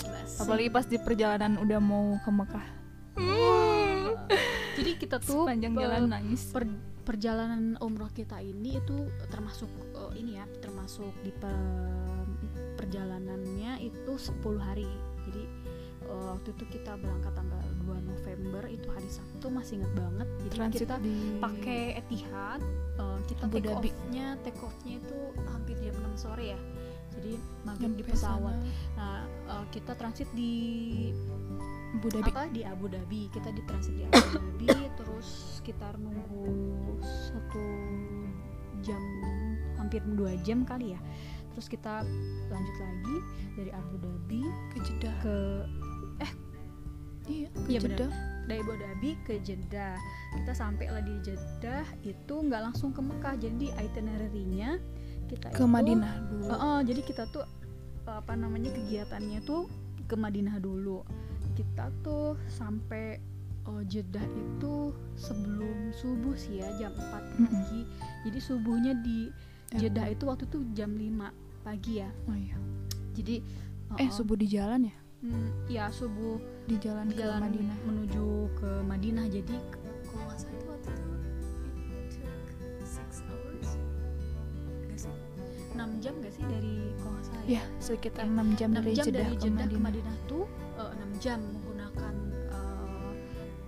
[0.00, 0.40] blessing.
[0.42, 2.66] apalagi pas di perjalanan udah mau ke Mekah
[4.72, 6.42] jadi kita tuh sepanjang eh, jalan nangis.
[6.50, 8.96] per- perjalanan umroh kita ini itu
[9.28, 12.26] termasuk eh, ini ya termasuk di pe-
[12.78, 14.88] perjalanannya itu 10 hari.
[15.28, 15.42] Jadi
[16.06, 20.28] eh, waktu itu kita berangkat tanggal 2 November itu hari Sabtu masih inget banget.
[20.46, 22.60] Jadi transit kita di pakai Etihad
[22.96, 25.18] eh, kita Abu take off-nya take off-nya itu
[25.50, 26.60] hampir jam 6 sore ya.
[27.12, 28.56] Jadi maghrib di pesawat.
[28.56, 29.20] sana, nah
[29.52, 30.52] eh, kita transit di
[31.92, 32.30] Abu Dhabi.
[32.32, 32.42] Apa?
[32.48, 33.20] Di Abu Dhabi.
[33.28, 35.28] Kita di transit di Abu Dhabi terus
[35.60, 36.48] sekitar nunggu
[37.02, 37.64] satu
[38.82, 39.02] jam
[39.78, 41.00] hampir dua jam kali ya.
[41.52, 42.00] Terus kita
[42.48, 43.16] lanjut lagi
[43.54, 44.40] dari Abu Dhabi
[44.72, 45.16] ke Jeddah.
[45.20, 45.36] ke
[47.30, 47.98] iya ke Iya, benar.
[48.02, 49.94] Jeddah dari Abu Dhabi ke Jeddah.
[50.34, 53.36] Kita sampai lah di Jeddah itu nggak langsung ke Mekah.
[53.38, 54.80] Jadi itinerary-nya
[55.28, 56.44] kita ke itu- Madinah dulu.
[56.50, 57.44] Oh, oh, jadi kita tuh
[58.02, 59.70] apa namanya kegiatannya tuh
[60.08, 61.06] ke Madinah dulu.
[61.52, 63.18] Kita tuh sampai
[63.64, 64.74] oh, Jeddah itu
[65.14, 67.46] sebelum subuh sih ya jam 4 Mm-mm.
[67.46, 67.80] pagi.
[68.22, 69.30] Jadi subuhnya di
[69.72, 69.88] Ya.
[69.88, 72.12] Jeddah itu waktu itu jam 5 pagi ya.
[72.26, 72.60] oh iya
[73.12, 73.40] Jadi
[73.88, 78.24] oh, eh subuh di jalan ya hmm, ya subuh di jalan ke jalan Madinah menuju
[78.52, 79.24] ke Madinah.
[79.26, 81.12] Jadi ke- kalau nggak salah itu waktu itu
[81.88, 82.36] it took
[82.84, 83.68] six hours.
[84.84, 85.14] Nggak sih?
[85.72, 89.04] 6 jam gak sih dari kalau nggak salah ya sekitar 6 jam 6 dari jam
[89.08, 90.44] Jeddah dari ke Jeddah ke Madinah Madinah tuh
[90.90, 92.14] eh, 6 jam menggunakan
[92.50, 93.12] eh,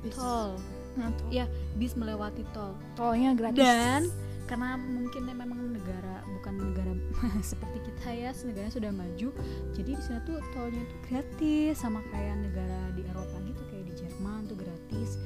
[0.03, 0.15] Bis.
[0.17, 0.59] tol
[0.95, 1.27] Nah, tol.
[1.27, 1.51] Iya.
[1.75, 4.07] bis melewati tol tolnya gratis dan
[4.49, 6.93] karena mungkin memang negara bukan negara
[7.43, 9.29] seperti kita ya negara sudah maju
[9.75, 13.95] jadi di sana tuh tolnya itu gratis sama kayak negara di Eropa gitu kayak di
[13.99, 15.19] Jerman tuh gratis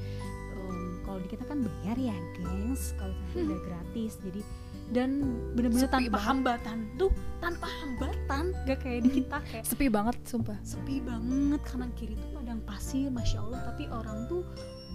[0.58, 4.40] Em, kalau di kita kan bayar ya gengs kalau di sana udah gratis jadi
[4.88, 6.28] dan bener-bener Sepi tanpa banget.
[6.28, 6.78] hambatan.
[6.96, 8.44] Tuh tanpa hambatan.
[8.64, 10.58] Gak kayak di kita kayak sepi banget sumpah.
[10.64, 13.60] Sepi banget kanan kiri tuh padang pasir masya allah.
[13.72, 14.42] Tapi orang tuh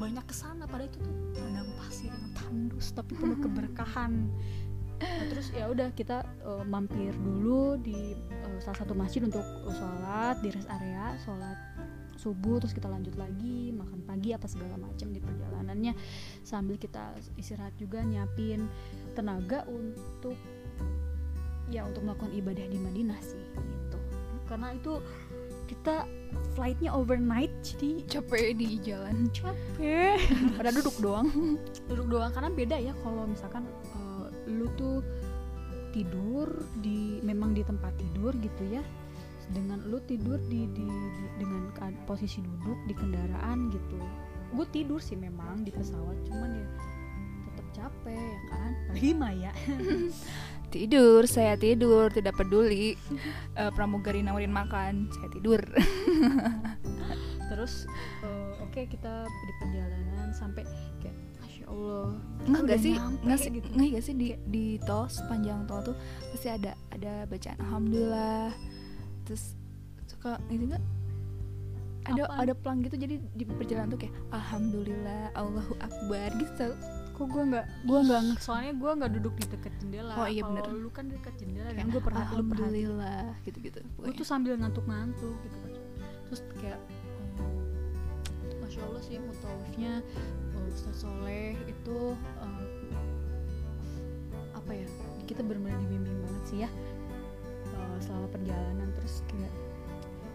[0.01, 4.25] banyak ke sana pada itu tuh padang pasir yang tandus tapi penuh keberkahan.
[5.03, 9.73] Nah, terus ya udah kita eh, mampir dulu di eh, salah satu masjid untuk eh,
[9.75, 11.57] sholat di rest area sholat
[12.23, 15.93] subuh terus kita lanjut lagi makan pagi apa segala macam di perjalanannya.
[16.47, 18.63] Sambil kita istirahat juga nyiapin
[19.11, 20.39] tenaga untuk
[21.67, 23.99] ya untuk melakukan ibadah di Madinah sih gitu.
[24.47, 25.03] Karena itu
[25.67, 26.07] kita
[26.55, 29.27] flightnya overnight jadi capek di jalan.
[29.35, 30.19] capek.
[30.59, 31.27] Pada duduk doang.
[31.91, 35.03] Duduk doang karena beda ya kalau misalkan eh, lu tuh
[35.93, 36.49] tidur
[36.81, 38.81] di memang di tempat tidur gitu ya
[39.49, 41.67] dengan lu tidur di, di, di- dengan
[42.03, 43.99] posisi duduk di kendaraan gitu.
[44.53, 46.67] Gue tidur sih memang di pesawat cuman ya
[47.49, 48.71] tetap capek ya kan?
[48.93, 49.51] Lima ya
[50.73, 52.93] tidur saya tidur tidak peduli.
[53.53, 55.61] Eh, pramugari nawarin makan saya tidur.
[57.49, 57.85] Terus
[58.23, 60.65] eh, oke kita di perjalanan sampai
[60.97, 62.17] kayak masya allah
[62.49, 63.67] nggak sih nggak sih gitu.
[63.69, 65.95] nggak gak sih di di tol sepanjang tol tuh
[66.33, 68.49] pasti ada ada bacaan alhamdulillah
[69.23, 69.55] terus
[70.07, 70.83] suka itu nggak?
[72.03, 72.35] Ada Apa?
[72.43, 76.75] ada pelang gitu jadi di perjalanan tuh kayak alhamdulillah Allahu akbar gitu.
[77.15, 80.13] Kok gue nggak gue nggak soalnya gue nggak duduk di dekat jendela.
[80.19, 80.67] Oh, iya bener.
[80.67, 81.93] lu kan dekat jendela Kayak, kan?
[81.95, 85.71] Gue pernah lu perhatiin alhamdulillah gitu gitu gue tuh sambil ngantuk-ngantuk gitu kan.
[86.27, 86.79] Terus kayak
[87.39, 87.63] oh,
[88.59, 89.93] masya allah sih mutawifnya
[90.57, 92.63] oh, Ustaz Soleh itu eh,
[94.57, 94.87] apa ya
[95.23, 96.69] kita benar-benar dibimbing banget sih ya
[97.73, 99.53] eh, selama perjalanan terus kayak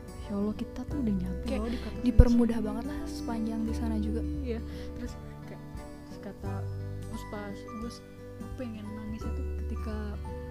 [0.05, 3.73] masya allah kita tuh udah nyampe Kayak loh di kota dipermudah banget lah sepanjang di
[3.73, 4.21] sana juga.
[4.43, 4.61] Iya
[4.95, 5.13] terus
[5.45, 5.63] kayak
[6.05, 6.55] terus kata
[7.03, 7.91] terus pas gue
[8.39, 9.97] gue pengen nangis itu ketika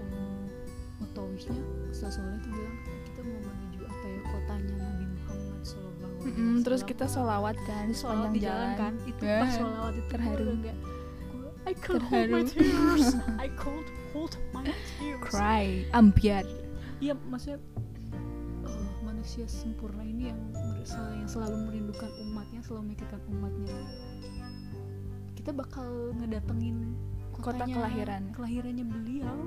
[0.02, 0.50] um,
[1.88, 6.58] Ustaz Soleh tuh bilang kita mau menuju apa ya kotanya Nabi Muhammad Sallallahu Alaihi Mm-mm,
[6.62, 6.92] terus Wasallam.
[6.92, 8.94] kita solawat kan sepanjang di jalan kan?
[9.04, 10.36] Itu Ya, pas solawat itu terharu.
[10.36, 13.08] gue udah nggak gue I can't hold my tears.
[13.38, 15.22] I can't hold my tears.
[15.22, 15.66] Cry.
[15.92, 16.46] Ambiar
[17.00, 17.60] iya maksudnya
[18.64, 23.78] eh, manusia sempurna ini yang merasa yang selalu merindukan umatnya selalu memikirkan umatnya
[25.34, 26.98] kita bakal ngedatengin
[27.34, 28.34] Kota kelahiran.
[28.34, 29.38] kelahirannya beliau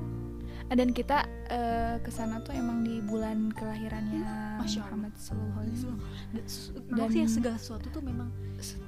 [0.70, 4.22] dan kita eh, ke sana tuh emang di bulan kelahirannya
[4.56, 4.86] Masya Allah.
[4.86, 8.30] Muhammad Sallallahu Alaihi Wasallam dan, s- Dan- sih ya segala sesuatu tuh memang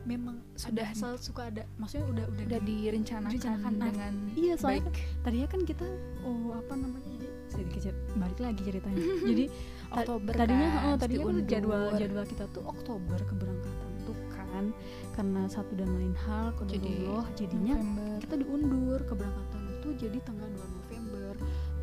[0.04, 3.72] memang Sudah- ada, selalu suka ada maksudnya udah udah, udah di- direncanakan, direncanakan.
[3.74, 5.86] Nah, dengan iya soalnya baik kan tadinya kan kita
[6.22, 9.04] oh apa namanya jadi sedikit balik lagi ceritanya.
[9.30, 9.44] Jadi
[10.00, 14.68] Oktober tadinya kan, oh, tadinya kan jadwal jadwal kita tuh Oktober keberangkatan tuh kan
[15.16, 18.16] karena satu dan lain hal Jadi, Allah jadinya November.
[18.20, 18.98] kita diundur.
[19.08, 21.32] Keberangkatan itu jadi tanggal 2 November.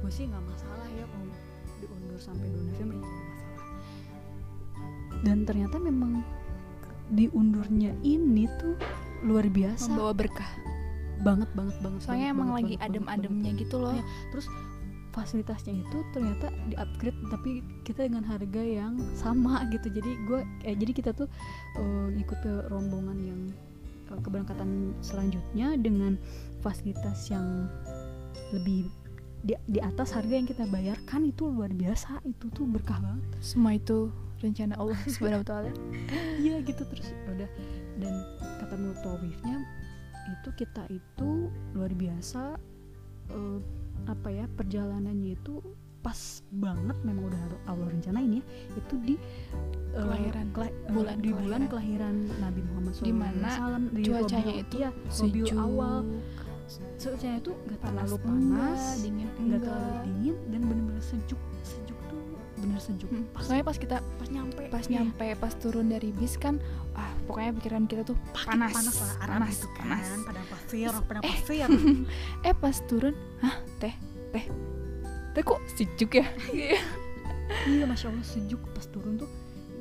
[0.01, 1.33] Gue sih nggak masalah ya kalau
[1.81, 3.37] diundur sampai 2 November ya masalah.
[5.19, 6.23] Dan ternyata memang
[7.11, 8.77] diundurnya ini tuh
[9.25, 9.89] luar biasa.
[9.91, 10.51] Membawa berkah.
[11.19, 13.91] Banget banget banget soalnya banget, emang banget, lagi adem-ademnya gitu loh.
[13.91, 14.47] Iya, terus
[15.19, 19.91] fasilitasnya itu ternyata di upgrade tapi kita dengan harga yang sama gitu.
[19.91, 21.27] Jadi gue eh, jadi kita tuh
[21.75, 23.41] eh, ikut ke rombongan yang
[24.15, 26.15] eh, keberangkatan selanjutnya dengan
[26.63, 27.67] fasilitas yang
[28.55, 28.87] lebih
[29.43, 31.27] di, di atas harga yang kita bayarkan.
[31.27, 33.23] Itu luar biasa itu tuh berkah banget.
[33.43, 34.07] Semua itu
[34.39, 35.75] rencana Allah subhanahu taala.
[36.39, 37.49] Iya gitu terus udah.
[37.99, 38.23] Dan
[38.63, 39.67] kata mutawifnya
[40.39, 42.55] itu kita itu luar biasa
[43.33, 43.59] eh,
[44.05, 45.59] apa ya perjalanannya itu
[45.99, 46.15] pas
[46.49, 49.15] banget memang udah Allah rencanain ya itu di
[49.91, 52.15] eh, Kelahiran, kela- eh, bulan di bulan kelahiran.
[52.39, 55.57] Nabi Muhammad Di mana SAW di cuacanya itu Rabiul sejuk.
[55.59, 55.97] Awal.
[56.95, 61.41] Cuacanya itu nggak terlalu panas enggak, dingin nggak terlalu dingin dan bener-bener sejuk.
[61.65, 62.21] Sejuk tuh
[62.55, 63.09] bener sejuk.
[63.09, 64.61] Hmm, pas soalnya pas kita pas nyampe.
[64.69, 66.61] pas iya, nyampe pas turun dari bis kan
[66.93, 68.73] ah pokoknya pikiran kita tuh panas.
[68.73, 69.85] panas panas lah Arab panas itu kan.
[69.85, 70.07] panas.
[70.25, 71.29] Pada pasir pada Eh.
[71.29, 71.69] pasir
[72.49, 73.93] eh pas turun hah teh
[74.33, 74.45] teh.
[75.29, 76.25] Teh kok sejuk ya?
[77.69, 77.85] Iya.
[77.85, 78.61] Masya allah sejuk.
[78.73, 79.29] Pas turun tuh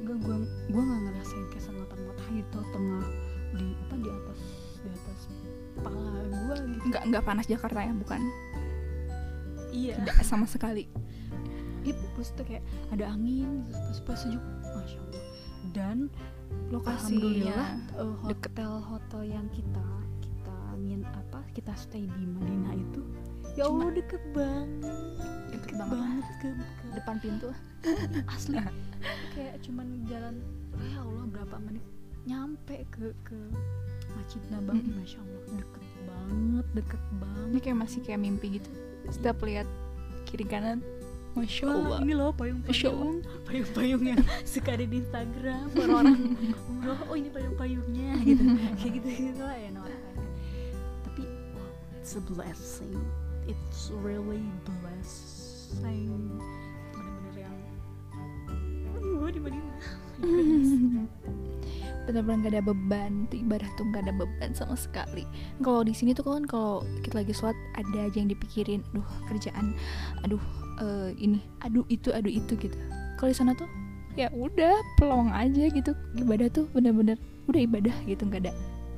[0.05, 0.37] gak gua
[0.69, 3.05] gua nggak ngerasain kesengatan matahari tuh tengah
[3.53, 4.41] di apa di atas
[4.79, 5.21] di atas
[5.75, 6.85] kepala gua gitu.
[6.89, 8.21] Nggak nggak panas Jakarta ya bukan?
[9.69, 9.95] Iya.
[10.01, 10.85] Tidak sama sekali.
[11.85, 15.25] Itu terus tuh kayak ada angin terus pas sejuk masya allah.
[15.73, 15.97] Dan
[16.69, 17.71] lokasinya alhamdulillah.
[17.97, 19.87] eh, hotel hotel yang kita
[20.21, 23.01] kita ngin apa kita stay di Madinah itu
[23.57, 24.95] ya allah deket banget.
[25.51, 25.91] Deket banget.
[25.91, 25.91] lah.
[25.91, 27.49] banget ke, ke depan pintu.
[28.33, 28.55] Asli.
[29.35, 30.35] Kayak cuman jalan
[30.79, 31.83] ya Allah berapa menit?
[32.23, 33.39] Nyampe ke ke
[34.15, 34.95] Masjid Nabawi Mm-mm.
[35.03, 35.43] masya Allah.
[35.59, 37.61] Deket banget deket ini banget.
[37.65, 38.71] kayak masih kayak mimpi gitu.
[39.11, 39.67] Setiap lihat
[40.29, 40.79] kiri kanan
[41.39, 41.99] masya Wah, Allah.
[42.03, 43.23] ini loh payung-payung.
[43.47, 46.19] Payung-payung yang suka ada di Instagram orang-orang
[46.67, 48.43] umroh oh ini payung-payungnya gitu.
[48.83, 49.99] Kayak gitu gitu lah ya Nora.
[51.07, 51.23] Tapi
[51.55, 52.99] wow, it's a blessing.
[53.47, 56.11] It's really blessing.
[56.93, 57.57] Bener-bener yang
[58.99, 59.79] gue di Madinah
[62.09, 63.13] benar-benar gak ada beban.
[63.29, 65.29] Tuh ibadah tuh gak ada beban sama sekali.
[65.61, 69.77] Kalau di sini tuh kan kalau kita lagi sholat ada aja yang dipikirin aduh kerjaan
[70.25, 70.41] aduh
[70.81, 72.77] eh, ini aduh itu aduh itu gitu.
[73.19, 73.69] Kalau di sana tuh
[74.19, 75.93] ya udah pelong aja gitu.
[76.19, 78.53] Ibadah tuh bener-bener udah ibadah gitu nggak ada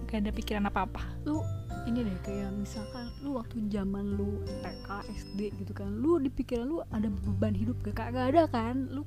[0.08, 1.02] nggak ada pikiran apa-apa.
[1.24, 1.40] Lu
[1.88, 6.68] ini deh kayak misalkan lu waktu zaman lu TK SD gitu kan lu di pikiran
[6.68, 8.90] lu ada beban hidup gak kagak ada kan?
[8.92, 9.06] Lu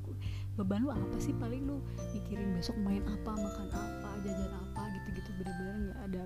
[0.57, 1.35] beban lu apa sih?
[1.37, 1.77] Paling lu
[2.17, 6.21] mikirin besok main apa makan apa jajan apa gitu-gitu bener-bener nggak ada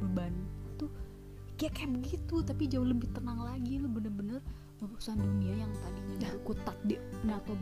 [0.00, 0.32] beban.
[0.80, 0.88] Tuh
[1.60, 3.76] kayak kayak begitu tapi jauh lebih tenang lagi.
[3.76, 4.40] Lu bener-bener
[4.84, 7.56] urusan dunia yang tadinya berkutat di nah, atau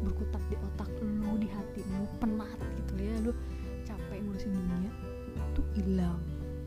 [0.00, 3.32] berkutat di otak lu di hati lu penat gitu ya lu
[3.84, 4.92] capek ngurusin dunia
[5.52, 6.20] tuh hilang.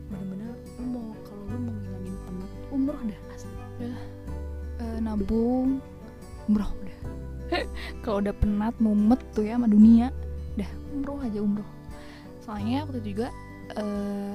[0.06, 3.54] Bener-bener lu mau kalau lu mau ngilangin penat umroh dah asli.
[4.76, 5.82] Eh, nabung
[6.46, 6.98] umroh udah
[8.06, 10.14] kalau udah penat mumet tuh ya sama dunia
[10.54, 11.70] dah umroh aja umroh.
[12.46, 13.28] Soalnya waktu itu juga
[13.74, 14.34] eh,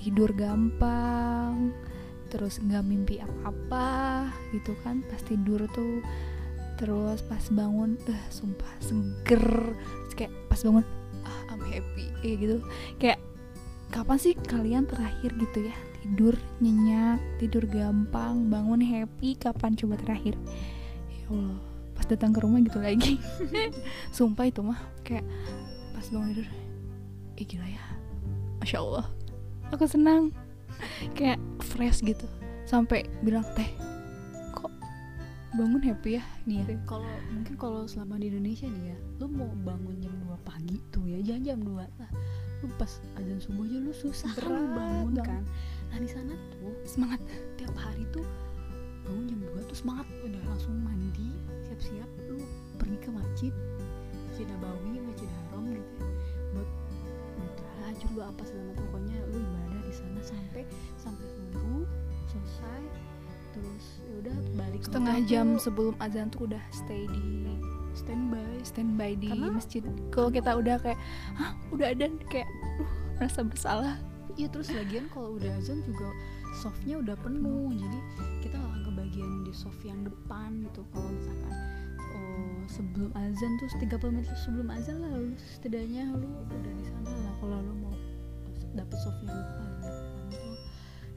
[0.00, 1.76] tidur gampang
[2.30, 5.98] terus nggak mimpi apa-apa gitu kan pas tidur tuh
[6.80, 9.76] terus pas bangun eh sumpah seger.
[9.76, 10.86] Terus kayak pas bangun
[11.28, 12.56] ah I'm happy kayak gitu.
[12.96, 13.18] Kayak
[13.92, 15.76] kapan sih kalian terakhir gitu ya?
[16.00, 20.32] Tidur nyenyak tidur gampang bangun happy kapan coba terakhir?
[21.12, 21.60] Ya Allah
[21.92, 23.20] pas datang ke rumah gitu lagi.
[24.16, 25.26] Sumpah itu mah kayak
[25.92, 26.48] pas bangun tidur
[27.36, 27.84] ih gila ya.
[28.64, 29.04] Masya Allah.
[29.68, 30.32] Aku senang
[31.16, 32.26] kayak fresh gitu.
[32.64, 33.66] Sampai bilang teh
[34.54, 34.70] kok
[35.58, 36.78] bangun happy ya nih ya?
[36.86, 41.02] Kalau mungkin kalau selama di Indonesia nih ya lu mau bangun jam 2 pagi tuh
[41.04, 42.10] ya jangan jam 2 lah
[42.60, 45.26] lu pas azan subuh aja lu susah lu Berat bangun banget.
[45.26, 45.42] kan.
[45.90, 47.20] Nah di sana tuh semangat.
[47.58, 48.24] tiap hari tuh
[49.02, 50.06] bangun jam 2 tuh semangat.
[50.22, 51.32] Udah langsung mandi
[51.66, 52.38] siap-siap lu
[52.78, 53.52] pergi ke masjid
[54.30, 56.08] Masjid Nabawi Masjid Haram gitu ya.
[56.54, 56.68] Buat
[57.34, 58.86] buat tahajud lu apa segala macam
[64.20, 67.56] udah balik ke setengah jam tuh sebelum azan tuh udah stay di
[67.96, 69.82] standby standby di Karena- masjid.
[70.14, 70.98] Kalau kita udah kayak
[71.36, 72.48] hah udah ada kayak
[72.80, 73.94] uh, merasa bersalah.
[74.38, 76.08] Iya terus lagian kalau udah azan juga
[76.62, 77.74] softnya udah penuh.
[77.74, 77.98] Jadi
[78.46, 80.86] kita nggak akan kebagian di soft yang depan gitu.
[80.94, 81.52] Kalau misalkan
[82.14, 87.10] oh, sebelum azan tuh 30 menit sebelum azan lah lu setidaknya lu udah di sana
[87.10, 87.34] lah.
[87.42, 87.94] Kalau lu mau
[88.70, 89.68] dapet soft yang paling depan
[90.30, 90.54] tuh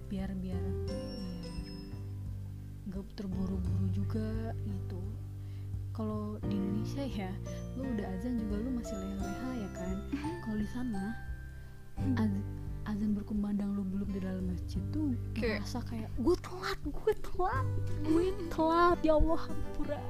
[0.10, 1.03] biar biar biar
[2.94, 4.30] nggak terburu-buru juga
[4.64, 5.02] gitu.
[5.92, 7.32] Kalau di Indonesia ya
[7.74, 9.96] lu udah azan juga lu masih leha-leha ya kan?
[10.40, 11.04] Kalau di sana
[12.18, 12.46] az-
[12.84, 17.66] azan berkumandang lu belum di dalam masjid tuh Kayak- ngerasa kayak gue telat gue telat
[18.04, 20.02] gue telat ya Allah hampura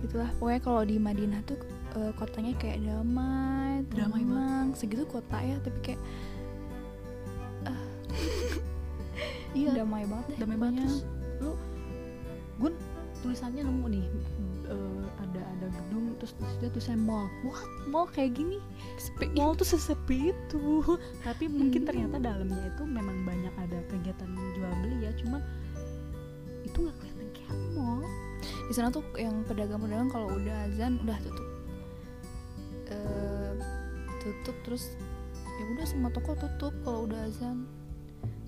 [0.00, 1.58] gitulah pokoknya kalau di Madinah tuh
[1.98, 6.00] eh, kotanya kayak damai Damai tenang segitu kota ya tapi kayak
[9.60, 9.70] iya.
[9.76, 10.80] Damai banget deh damai banget.
[10.80, 10.96] terus
[11.40, 11.52] lu
[12.60, 12.70] gue
[13.20, 14.06] tulisannya nemu nih
[14.70, 17.28] eh, ada ada gedung terus dia tulisan mall.
[17.42, 17.60] What?
[17.88, 18.56] Mall kayak gini?
[18.96, 19.32] Sepi.
[19.36, 20.62] Mall tuh sesepi itu.
[21.26, 21.88] Tapi mungkin Hmm.
[21.88, 25.40] ternyata dalamnya itu memang banyak ada kegiatan jual beli ya cuma
[26.60, 28.00] itu nggak kelihatan kayak mall.
[28.40, 31.48] Di sana tuh yang pedagang-pedagang kalau udah azan udah tutup.
[32.90, 33.52] Eh,
[34.20, 34.92] tutup terus
[35.60, 37.64] ya udah semua toko tutup kalau udah azan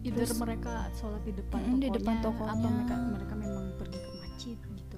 [0.03, 2.69] either Terus- mereka sholat di depan tokonya, di depan atau tokonya.
[2.69, 4.97] mereka mereka memang pergi ke masjid gitu.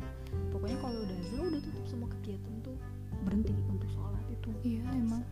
[0.51, 2.77] Pokoknya kalau udah azan udah tutup semua kegiatan tuh
[3.23, 4.49] berhenti untuk sholat itu.
[4.64, 5.23] Iya emang.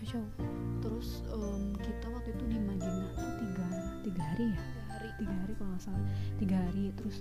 [0.00, 0.48] Masya Allah.
[0.80, 3.66] Terus em, kita waktu itu di Madinah tuh tiga
[4.00, 4.60] tiga hari ya?
[4.60, 5.08] Tiga hari.
[5.20, 6.04] Tiga hari kalau nggak salah.
[6.36, 7.16] Tiga hari terus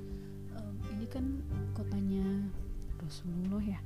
[0.56, 1.26] em, ini kan
[1.74, 2.26] kotanya
[2.98, 3.80] Rasulullah ya.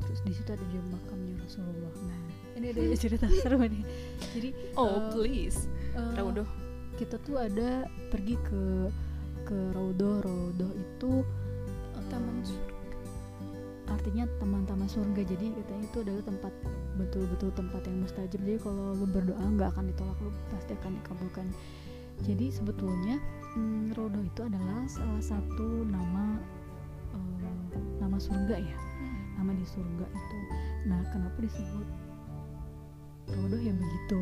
[0.00, 1.92] Terus di situ ada juga makamnya Rasulullah.
[2.02, 2.18] Nah
[2.56, 3.84] ini ada cerita seru nih.
[4.34, 5.70] Jadi oh eh, please.
[5.94, 6.48] eh, Raudoh
[7.00, 8.92] kita tuh ada pergi ke
[9.48, 11.24] ke Raudoh Raudoh itu
[11.96, 12.44] em, Taman
[13.90, 15.24] artinya taman-taman surga.
[15.24, 16.52] Jadi katanya itu adalah tempat
[17.00, 18.36] betul-betul tempat yang mustajab.
[18.44, 21.46] Jadi kalau lu berdoa nggak akan ditolak lu pasti akan dikabulkan.
[22.20, 23.16] Jadi sebetulnya
[23.56, 26.36] mm, Raudoh itu adalah salah satu nama
[27.16, 28.78] eh, nama surga ya.
[29.40, 30.38] Nama di surga itu.
[30.84, 32.09] Nah kenapa disebut
[33.34, 34.20] Raudoh ya begitu.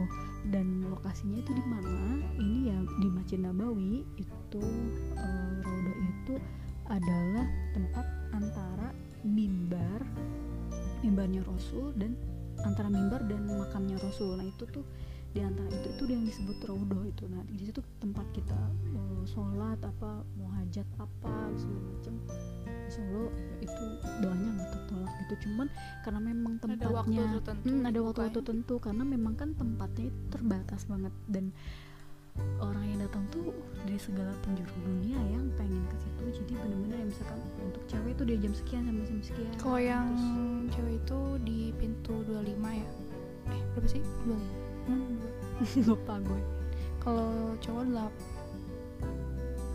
[0.49, 2.23] Dan lokasinya itu di mana?
[2.39, 4.63] Ini ya di Masjid Nabawi itu
[5.17, 6.35] eh, Raudoh itu
[6.89, 8.89] adalah tempat antara
[9.27, 10.01] mimbar
[11.05, 12.17] mimbarnya Rasul dan
[12.67, 14.35] antara mimbar dan makamnya Rasul.
[14.39, 14.85] Nah itu tuh
[15.31, 17.29] di antara itu itu yang disebut Raudoh itu.
[17.29, 18.59] Nah di situ tempat kita
[18.91, 22.15] mau sholat apa mau hajat apa segala macam
[22.89, 23.29] Insya Allah
[23.61, 23.85] itu
[24.19, 25.35] doanya nggak tertolak gitu.
[25.45, 25.67] Cuman
[26.01, 28.75] karena memang tempatnya ada waktu tertentu Hmm, ada waktu-waktu tertentu.
[28.79, 31.13] Karena memang kan tempatnya terbatas banget.
[31.29, 31.53] Dan
[32.57, 33.51] orang yang datang tuh
[33.83, 36.23] dari segala penjuru dunia yang pengen ke situ.
[36.39, 39.53] Jadi benar-benar yang misalkan untuk cewek itu dia jam sekian sampai jam sekian.
[39.59, 42.89] Kalau yang Terus- cewek itu di pintu 25 ya?
[43.49, 44.03] Eh berapa sih?
[44.25, 44.39] 25
[44.89, 45.21] Hmm,
[45.93, 46.41] lupa gue.
[46.99, 47.29] Kalau
[47.59, 48.09] cowok 8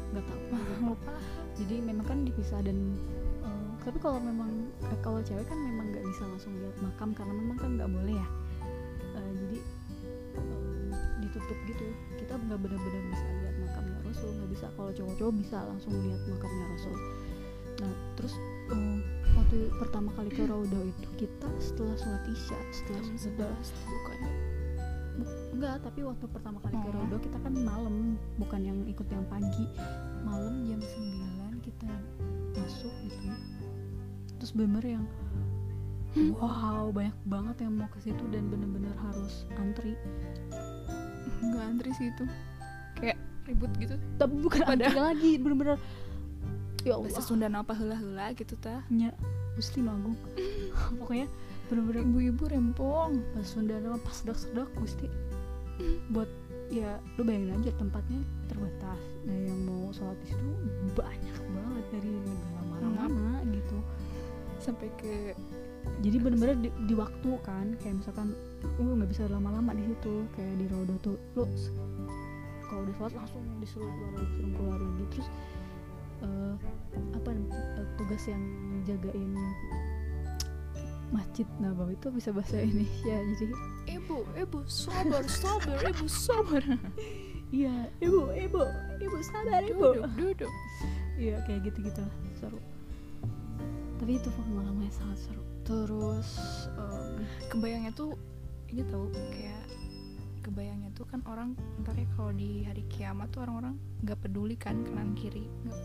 [0.10, 0.42] nggak tahu.
[0.88, 1.14] Lupa
[1.54, 2.98] jadi memang kan dipisah dan
[3.46, 7.34] eh, tapi kalau memang eh, kalau cewek kan memang nggak bisa langsung lihat makam karena
[7.34, 8.28] memang kan nggak boleh ya.
[9.14, 9.58] Eh, jadi
[10.42, 10.92] eh,
[11.22, 11.86] ditutup gitu.
[12.18, 14.66] Kita nggak benar-benar bisa lihat makamnya Rasul nggak bisa.
[14.74, 16.96] Kalau cowok-cowok bisa langsung lihat makamnya Rasul.
[17.82, 18.34] Nah terus
[18.74, 19.02] um,
[19.34, 24.34] waktu pertama kali ke Rauda itu kita setelah sholat isya setelah 11 bukannya?
[25.54, 26.94] Enggak tapi waktu pertama kali ke Oh.
[26.98, 29.66] Rauda kita kan malam bukan yang ikut yang pagi.
[30.24, 31.23] Malam jam 9 kita
[32.74, 33.30] masuk gitu
[34.42, 35.06] terus bener yang
[36.38, 39.98] wow banyak banget yang mau ke situ dan bener-bener harus antri.
[41.42, 42.26] Nggak antri sih itu.
[43.02, 43.18] Kayak
[43.50, 43.96] ribut gitu.
[44.22, 45.78] Tapi bukan Pada- antri lagi bener-bener
[46.86, 48.86] ya bahasa Allah Sunda apa hela gitu tah.
[48.94, 49.10] Nya
[49.58, 50.18] Gusti Magung
[51.02, 51.26] pokoknya
[51.74, 53.26] bener-bener ibu-ibu rempong.
[53.34, 55.10] Pas Sunda pas sedak-sedak Gusti.
[56.14, 56.30] Buat
[56.70, 59.02] ya lu bayangin aja tempatnya terbatas.
[59.26, 60.50] Nah yang mau sholat di situ
[60.94, 63.78] banyak banget dari negara mana-mana gitu.
[64.58, 65.38] Sampai ke
[66.00, 68.32] jadi bener-bener di, di waktu kan kayak misalkan
[68.80, 71.44] lu nggak bisa lama-lama di situ kayak di Rodo tuh lu
[72.64, 75.04] kalau udah sholat langsung disuruh keluar lagi disuruh keluar lagi.
[75.14, 75.28] Terus
[76.24, 76.54] eh,
[77.14, 78.44] apa eh, tugas yang
[78.88, 79.32] jagain
[81.14, 83.54] masjid Nabawi itu bisa bahasa Indonesia jadi
[83.86, 86.64] ibu ibu sabar sabar ibu sabar.
[87.54, 87.86] Iya.
[88.02, 88.62] Ibu ibu
[88.98, 90.54] ibu sadar duduk duduk
[91.18, 92.04] iya kayak gitu gitu
[92.38, 92.60] seru.
[94.02, 95.44] Tapi itu pengalaman yang sangat seru.
[95.64, 96.30] Terus
[96.76, 98.18] em, kebayangnya tuh
[98.74, 99.64] ini tahu kayak
[100.44, 101.56] kebayangnya tuh kan orang
[101.86, 105.82] ntar ya kalau di hari kiamat tuh orang-orang nggak peduli kan kanan kiri nggak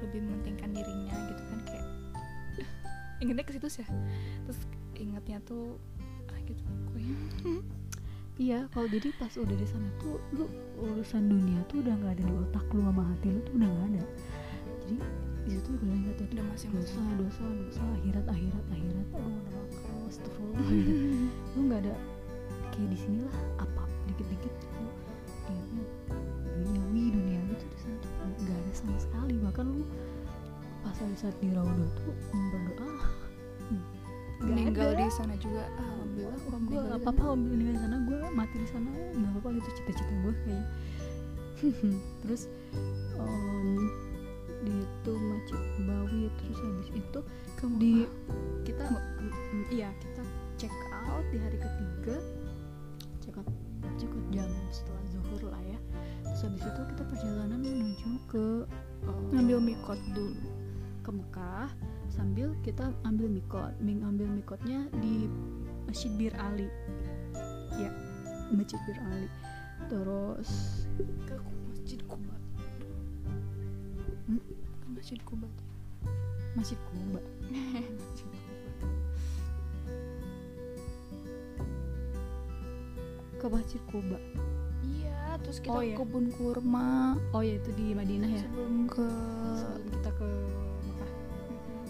[0.00, 1.86] lebih mementingkan dirinya gitu kan kayak
[3.20, 3.88] ingetnya ke situ sih ya.
[4.48, 4.60] Terus
[4.96, 5.76] ingatnya tuh
[6.32, 7.16] ah gitu pokoknya.
[8.38, 10.46] Iya, kalau jadi pas udah di sana tuh lu
[10.78, 13.86] urusan dunia tuh udah nggak ada di otak lu sama hati lu tuh udah nggak
[13.90, 14.02] ada.
[14.88, 15.04] Jadi
[15.44, 19.06] di situ udah ingat ya udah dosa, masing-masing dosa, dosa, akhirat, akhirat, akhirat.
[19.12, 20.92] Aduh neraka, astagfirullah gitu.
[21.52, 21.94] Lu nggak ada
[22.72, 24.88] kayak di sini lah apa dikit-dikit lu
[25.52, 25.88] ingat
[26.56, 29.34] duniawi duniawi tuh di sana tuh nggak ada sama sekali.
[29.44, 29.84] Bahkan lu
[30.80, 32.96] pas ada saat di Rauda tuh berdoa
[34.38, 35.02] nggak meninggal ada.
[35.04, 38.68] di sana juga alhamdulillah gue meninggal gak di apa-apa meninggal di sana gue mati di
[38.70, 40.66] sana nggak apa-apa gitu cita-cita gue kayaknya
[42.22, 42.42] terus
[43.18, 43.90] em,
[44.62, 47.20] di itu Masjid Bawi terus habis itu
[47.58, 47.76] sana.
[47.78, 47.94] di
[48.66, 50.22] kita mm, iya kita
[50.58, 50.74] check
[51.06, 52.16] out di hari ketiga.
[53.22, 53.48] Check out
[53.96, 55.78] check out jam setelah zuhur lah ya.
[56.26, 58.46] Terus habis itu kita perjalanan menuju ke
[59.06, 60.46] em, ngambil mikot dulu.
[61.08, 61.72] ke Mekah
[62.12, 65.24] sambil kita ambil mikot Ming ambil mikotnya di
[65.88, 66.68] Masjid Bir Ali.
[67.80, 67.88] Ya
[68.52, 69.28] Masjid Bir Ali.
[69.88, 70.84] Terus
[71.24, 71.36] ke
[74.28, 74.40] Hmm?
[74.78, 75.48] ke masjid Kuba
[76.52, 78.48] Masjid Kuba Masjid Kuba.
[83.38, 84.18] ke Masjid Kuba?
[84.84, 85.96] Iya terus kita Oh, ke iya.
[85.96, 87.14] kebun kurma.
[87.30, 88.42] Oh ya itu di Madinah ya?
[88.42, 89.06] Sebelum ke
[89.54, 90.28] sebelum kita ke
[90.84, 91.10] Mekah.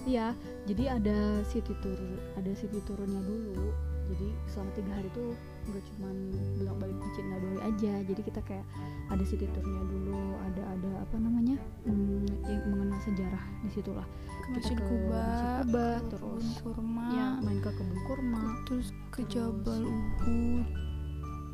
[0.05, 0.27] Iya
[0.69, 1.19] jadi ada
[1.49, 1.97] city tour
[2.37, 3.73] ada city tournya dulu.
[4.13, 5.33] Jadi selama tiga hari tuh
[5.69, 6.17] nggak cuman
[6.57, 7.93] bolak balik Masjid Nabawi aja.
[8.03, 8.67] Jadi kita kayak
[9.09, 14.07] ada city tournya dulu ada ada apa namanya hmm, yang mengenal sejarah di situlah.
[14.07, 17.07] Ke Kita masjid ke Kuba, Masjid Kuba, ke terus kebun kurma.
[17.13, 20.65] ya main ke kebun kurma terus ke Terus- Jabal Uhud.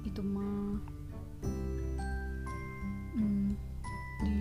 [0.04, 0.78] itu mah
[3.14, 3.50] hmm,
[4.20, 4.36] di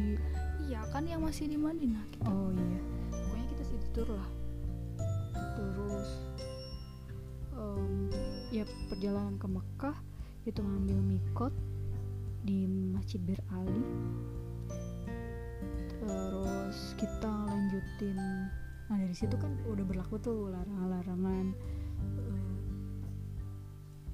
[0.67, 2.27] iya kan yang masih di Madinah kita.
[2.27, 2.81] Oh iya.
[3.09, 4.29] Pokoknya kita city tour lah.
[5.53, 6.09] Terus
[7.53, 8.09] em,
[8.53, 9.97] ya perjalanan ke Mekah
[10.45, 11.53] itu ngambil mikot
[12.45, 13.81] di Masjid Bir Ali.
[15.97, 18.13] Terus kita lanjutin
[18.91, 21.55] nah dari situ kan udah berlaku tuh larangan-larangan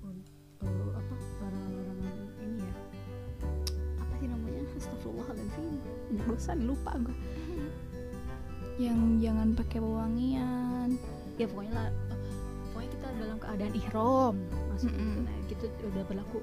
[0.08, 0.16] eh,
[0.64, 2.76] eh, apa larangan-larangan ini ya.
[4.00, 4.64] Apa sih namanya?
[4.80, 7.18] Astagfirullahaladzim banyak dosa nih lupa gue
[8.80, 10.96] yang jangan pakai pewangian
[11.36, 12.09] ya pokoknya lah
[13.20, 14.36] dalam keadaan ihram
[14.72, 15.28] masuk gitu Mm-mm.
[15.28, 16.40] nah gitu udah berlaku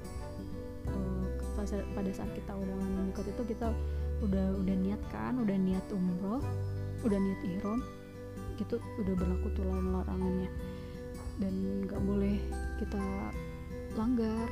[0.93, 1.25] eh,
[1.57, 2.75] pada, pada saat kita udah
[3.09, 3.73] mikot itu kita
[4.21, 6.41] udah udah niat kan udah niat umroh
[7.01, 7.81] udah niat ihram
[8.57, 10.49] gitu udah berlaku tuh larangan-larangannya
[11.37, 11.53] dan
[11.85, 12.37] nggak boleh
[12.81, 13.01] kita
[13.97, 14.47] langgar.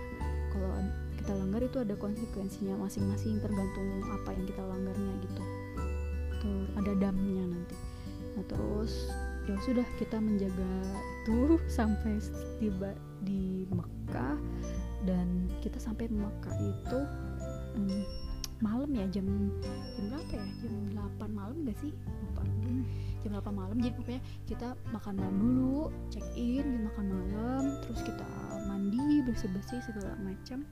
[0.53, 0.71] Kalau
[1.19, 5.43] kita langgar itu ada konsekuensinya masing-masing tergantung apa yang kita langgarnya gitu.
[6.41, 7.75] Tuh ada damnya nanti.
[8.37, 9.09] Nah terus
[9.45, 10.69] ya sudah kita menjaga
[11.25, 12.17] itu sampai
[12.57, 12.91] tiba
[13.21, 14.37] di Mekah.
[15.05, 16.99] Dan kita sampai Mekah itu
[17.77, 18.03] hmm,
[18.63, 19.27] malam ya jam
[19.61, 20.45] jam berapa ya?
[20.65, 20.73] Jam
[21.21, 21.93] 8 malam gak sih?
[21.93, 22.41] Lupa.
[23.21, 27.99] Jam 8 malam jadi pokoknya kita makan malam dulu check in kita makan malam terus
[28.05, 28.27] kita
[28.65, 30.65] mandi bersih bersih segala macam.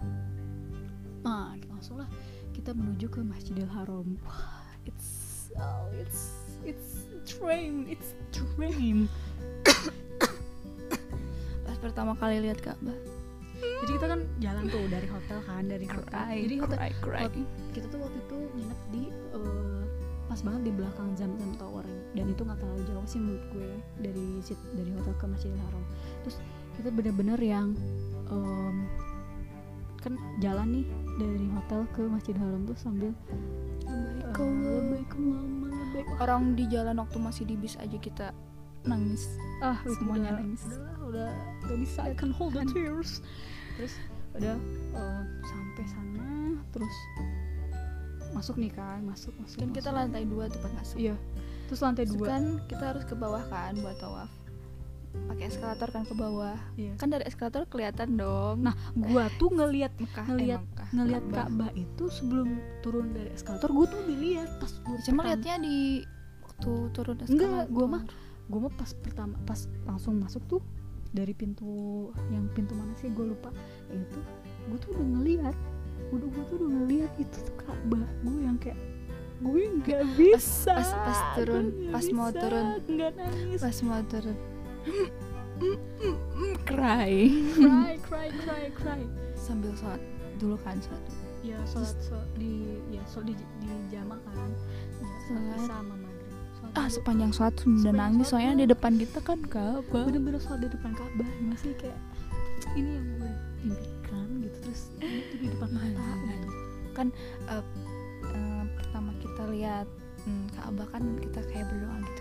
[1.21, 2.09] Nah langsung lah
[2.53, 4.17] kita menuju ke Masjidil Haram.
[4.23, 9.07] Wah, it's oh, it's it's dream it's dream
[11.65, 12.95] pas pertama kali lihat Ka'bah
[13.83, 16.07] jadi kita kan jalan tuh dari hotel kan dari hotel.
[16.07, 17.27] Cry jadi hotel cry cry.
[17.75, 19.83] kita tuh waktu itu nginep di eh,
[20.31, 21.83] pas banget di belakang Zamzam Tower.
[22.15, 25.83] Dan itu nggak terlalu jauh sih menurut gue dari sit- dari hotel ke Masjidil Haram.
[26.23, 26.35] Terus
[26.79, 27.75] kita bener-bener yang
[28.31, 28.75] em,
[29.99, 30.85] kan jalan nih
[31.19, 33.11] dari hotel ke Masjidil Haram tuh sambil
[33.83, 35.62] Labbaik eh, Allah.
[36.19, 38.33] Orang di jalan waktu masih di bis aja kita
[38.83, 39.37] nangis.
[39.63, 40.61] Ah Semuanya udah, nangis.
[40.67, 40.91] udah.
[41.03, 41.29] Udah
[41.63, 43.21] gak bisa I can hold the tears.
[43.77, 43.93] Terus
[44.33, 44.57] udah
[44.97, 46.29] eh, sampai sana
[46.73, 46.95] terus
[48.33, 50.97] masuk nih kan masuk masuk kan kita lantai dua tuh pas masuk.
[50.97, 51.15] Iya.
[51.69, 52.27] Terus lantai Terus dua.
[52.33, 54.29] kan kita harus ke bawah kan buat tawaf
[55.13, 56.57] pakai eskalator kan ke bawah.
[56.73, 56.93] Iya.
[56.97, 58.65] kan dari eskalator kelihatan dong.
[58.65, 61.69] Nah gua tuh ngelihat Mekah ngelihat eh, Mekah, ngelihat Ka'bah.
[61.77, 62.47] Itu sebelum
[62.81, 65.77] turun dari eskalator gua tuh udah lihat pas gua cuma liatnya di
[66.41, 68.03] waktu turun eskalator Enggak, gua mah
[68.49, 70.61] gua mah pas pertama pas langsung masuk tuh
[71.13, 73.13] dari pintu yang pintu mana sih?
[73.13, 73.53] Gue lupa.
[73.93, 74.19] Yang itu
[74.65, 75.55] gue tuh udah ngeliat.
[76.09, 78.05] Udah gue tuh udah ngeliat itu tuh Ka'bah.
[78.25, 78.81] Gue yang kayak
[79.43, 82.65] gue nggak bisa pas- pas turun, pas mau turun.
[82.89, 83.59] nggak nangis.
[83.61, 84.52] Pas mau turun
[86.67, 89.01] cry cry cry cry cry.
[89.35, 90.01] Sambil sholat
[90.39, 91.03] dulu kan sholat
[91.43, 94.51] ya sholat sholat di ya sholat di, di jamaah kan.
[94.99, 96.31] Ya, sholat sama maghrib.
[96.59, 100.07] Sholat ah sepanjang sholat sudah nangis soalnya di depan kita kan Ka'bah.
[100.07, 101.99] Bener-bener sholat di depan Ka'bah masih kayak
[102.79, 103.31] ini yang gue
[103.67, 104.57] impikan gitu.
[104.67, 106.49] Terus ini tuh di depan mata gitu.
[108.33, 109.87] Eh, pertama kita lihat
[110.23, 112.07] hmm, Ka'bah kan kita kayak berdoa gitu.
[112.07, 112.12] kan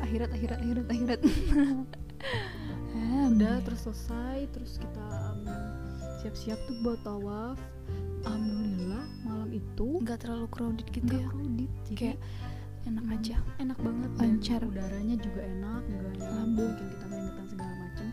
[0.00, 1.20] akhirat akhirat akhirat akhirat
[2.92, 5.46] Ah, udah terus selesai terus kita um,
[6.18, 7.58] siap-siap tuh buat tawaf
[8.22, 12.18] alhamdulillah malam itu nggak terlalu crowded gitu nggak ya crowded jadi kayak
[12.84, 14.60] enak aja enak banget dan Lancar.
[14.64, 16.72] udaranya juga enak nggak Alhamdulillah.
[16.74, 18.06] bikin kita keringetan segala macam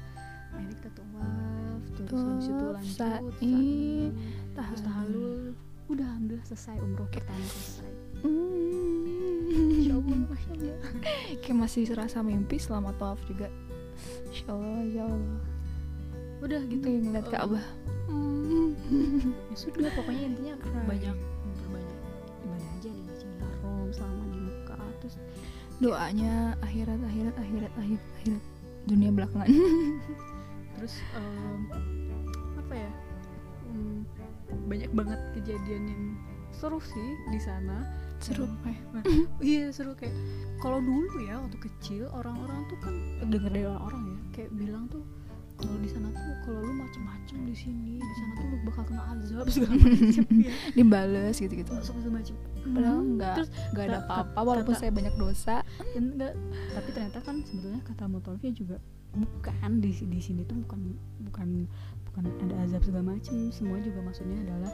[0.52, 3.66] akhirnya kita tawaf terus habis itu lanjut sa'i, sa'i,
[4.54, 4.86] terus tahallul.
[4.86, 5.44] tahalul
[5.86, 7.90] udah alhamdulillah selesai umroh pertama selesai
[8.26, 8.55] Hmm.
[11.42, 13.48] Kayak masih serasa mimpi selama tawaf juga.
[14.30, 15.40] Insya Allah, Insya Allah.
[16.44, 16.84] Udah gitu.
[16.84, 17.66] Kayak ngeliat eh, Ka'bah.
[19.50, 20.54] ya sudah pokoknya intinya
[20.86, 21.18] banyak
[22.46, 25.16] ibadah aja di Masjidil Haram selama di Mekah terus
[25.76, 28.44] Doanya akhirat, akhirat, akhirat, akhirat, akhirat.
[28.88, 29.50] Dunia belakangan.
[30.80, 31.60] Terus em,
[32.56, 32.92] apa ya?
[33.76, 34.08] Em,
[34.72, 36.04] banyak banget kejadian yang
[36.56, 37.84] seru sih di sana
[38.24, 38.80] Seru eh.
[39.44, 40.16] iya seru kayak
[40.64, 42.96] kalau dulu ya waktu kecil orang-orang tuh kan
[43.28, 45.04] denger dari orang-orang ya kayak bilang tuh
[45.56, 49.04] kalau di sana tuh kalau lu macem-macem di sini di sana tuh lu bakal kena
[49.10, 50.52] azab segala macem ya.
[50.72, 51.72] Dibales gitu-gitu.
[51.78, 52.36] Segala macem.
[52.66, 55.56] Padahal Hmm, enggak terus Gak ada apa-apa walaupun kata- saya banyak dosa.
[55.94, 56.34] Enggak
[56.72, 58.78] tapi ternyata kan sebetulnya kata Mutolfia juga
[59.12, 60.92] bukan di di sini tuh bukan
[61.24, 61.50] bukan
[62.06, 63.48] bukan ada azab segala macem.
[63.50, 64.72] Semua juga maksudnya adalah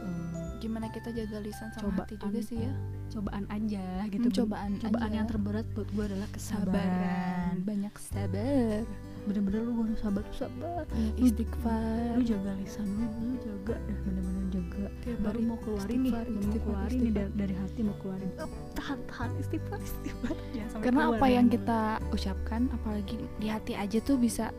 [0.00, 2.00] em, Gimana kita jaga lisan sama Cobaan.
[2.00, 2.72] hati juga sih ya?
[3.10, 5.16] cobaan aja gitu Hmm, cobaan cobaan aja.
[5.18, 7.54] yang terberat buat gue adalah Sabaran kesabaran.
[7.60, 8.80] Banyak sabar
[9.22, 10.82] bener-bener lu harus sabar tuh sabar.
[10.90, 12.18] Lu- istighfar.
[12.18, 13.74] lu jaga lisan lu lu jaga.
[13.78, 14.84] Dah bener-bener jaga.
[15.02, 18.30] Tiap baru mau keluarin nih baru mau istighfar, keluarin nih dari, dari hati mau keluarin.
[18.74, 20.34] Tahan tahan istighfar istighfar.
[20.72, 21.56] Sampai Karena keluar apa yang mulut.
[21.56, 24.50] kita ucapkan Apalagi di hati aja tuh bisa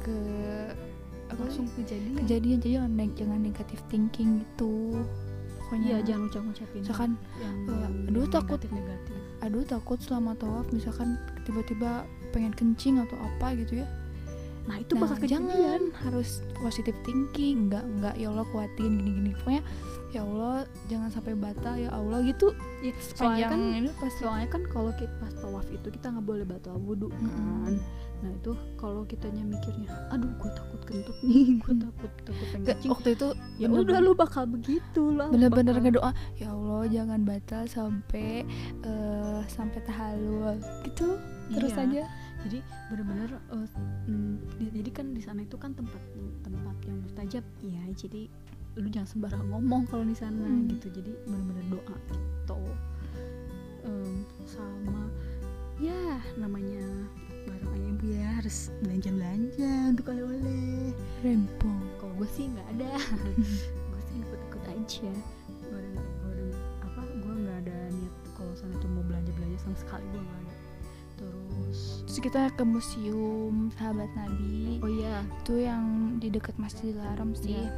[0.00, 0.16] Ke
[1.26, 2.14] apa langsung kejadian.
[2.20, 5.00] Kejadian jadi jangan, neg- jangan negatif thinking gitu.
[5.58, 7.10] Pokoknya iya jangan ucap ucapin misalkan
[7.40, 8.60] yang, yang aduh, takut.
[8.60, 10.66] negatif negatif aduh takut selama tawaf.
[10.68, 13.86] Misalkan tiba-tiba pengen kencing atau apa gitu ya.
[14.62, 19.34] Nah itu Nah, bakal jangan kejadian harus positive thinking enggak enggak ya Allah kuatin gini-gini.
[19.36, 19.62] Pokoknya
[20.08, 20.56] ya Allah
[20.86, 22.52] jangan sampai batal ya Allah gitu.
[22.80, 26.24] Ya, soalnya sepanjang kan ini pasti soalnya kan kalau kita pas tawaf itu kita nggak
[26.24, 27.22] boleh batal wudhu kan.
[27.22, 27.76] Mm-mm.
[28.22, 32.76] nah itu kalau kitanya mikirnya aduh gue takut kentut nih gue takut takut pengen Nggak,
[32.78, 32.90] kencing.
[32.94, 33.26] waktu itu
[33.56, 38.46] ya udah lu bakal begitu lah bener-bener bakal- ngedoa ya Allah jangan batal sampai
[38.78, 41.18] eh, sampai tahalul gitu.
[41.50, 41.82] Terus Iya.
[41.82, 42.02] aja
[42.42, 43.68] jadi bener-bener eh,
[44.06, 46.02] mm, di- jadi kan di sana itu kan tempat
[46.42, 48.26] tempat yang mustajab ya jadi
[48.72, 50.64] lu jangan sembarang ngomong kalau di sana Hmm.
[50.66, 50.88] gitu.
[50.90, 52.56] Jadi bener-bener doa gitu.
[53.82, 55.12] Em, sama
[55.76, 55.92] ya
[56.34, 56.80] namanya
[57.44, 60.88] barang ayam ya harus belanja belanja untuk oleh-oleh.
[61.20, 61.84] Rempong.
[61.96, 62.90] Kalau gue sih nggak ada.
[63.92, 65.12] Gue sih ikut-ikut aja.
[65.68, 65.84] Gue
[66.80, 70.40] apa gue nggak ada niat kalau sana tuh mau belanja belanja sama sekali gue nggak
[70.40, 70.51] ada
[71.16, 77.32] terus terus kita ke museum sahabat Nabi oh iya itu yang di dekat Masjidil Haram
[77.32, 77.70] sih Iya.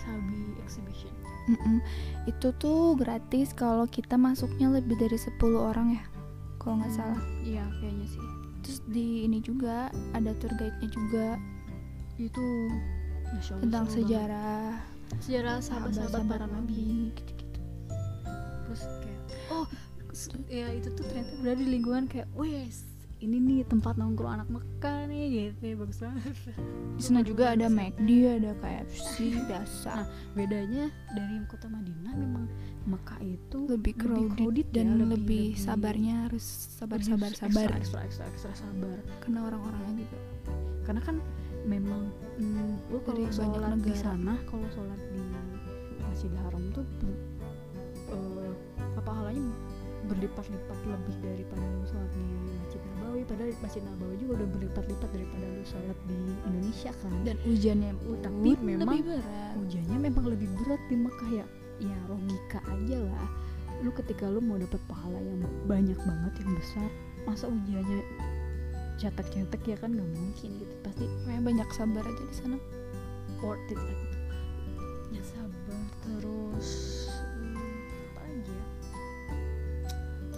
[0.00, 1.12] Sabi Exhibition
[1.50, 1.76] Mm-mm.
[2.24, 6.04] Itu tuh gratis kalau kita masuknya lebih dari 10 orang ya.
[6.56, 7.20] Kalau nggak salah.
[7.42, 8.22] iya kayaknya sih
[8.64, 11.26] Terus di ini juga ada tour guide-nya juga
[12.16, 12.44] itu
[13.32, 14.64] Masya Allah, tentang sejarah
[15.18, 17.60] sejarah sahabat-sahabat para nabi gitu-gitu.
[18.64, 19.20] terus kayak
[19.50, 19.66] oh
[20.46, 22.84] ya itu tuh ternyata berada di lingkungan kayak wes
[23.20, 26.32] ini nih tempat nongkrong anak Mekah nih gitu ya bagus banget.
[26.96, 28.08] Di sana juga ada McD,
[28.40, 29.12] ada KFC
[29.52, 29.92] biasa.
[29.92, 32.48] Nah, bedanya dari kota Madinah memang
[32.88, 37.30] Mekah itu lebih crowded, crowded ya, dan lebih- lebih, lebih- sabarnya harus sabar lebih sabar
[37.36, 37.68] sabar.
[37.76, 38.96] ekstra, ekstra ekstra ekstra sabar.
[39.20, 40.18] Karena orang-orangnya juga.
[40.88, 41.16] Karena kan
[41.68, 42.02] memang
[42.40, 44.00] mm, lu kalau sholat di negara.
[44.00, 45.20] sana kalau sholat di
[46.00, 46.84] Masjidil Haram tuh
[48.08, 49.52] eh, apa pahalanya
[50.10, 52.24] berlipat-lipat lebih daripada lu sholat di
[52.58, 53.20] Masjid Nabawi.
[53.22, 56.18] Padahal Masjid Nabawi juga udah berlipat-lipat daripada lu sholat di
[56.50, 57.12] Indonesia kan.
[57.22, 59.52] Dan hujannya Uh, pun tapi memang lebih berat.
[59.54, 61.46] hujannya memang lebih berat di Mekah ya.
[61.80, 63.26] Ya logika aja lah.
[63.80, 66.88] Lu ketika lu mau dapat pahala yang banyak banget yang besar
[67.24, 68.02] masa hujannya
[68.98, 69.94] cetek-cetek ya kan?
[69.94, 70.74] Nggak mungkin gitu.
[70.82, 72.58] Pasti banyak sabar aja di sana.
[73.40, 73.80] Worth it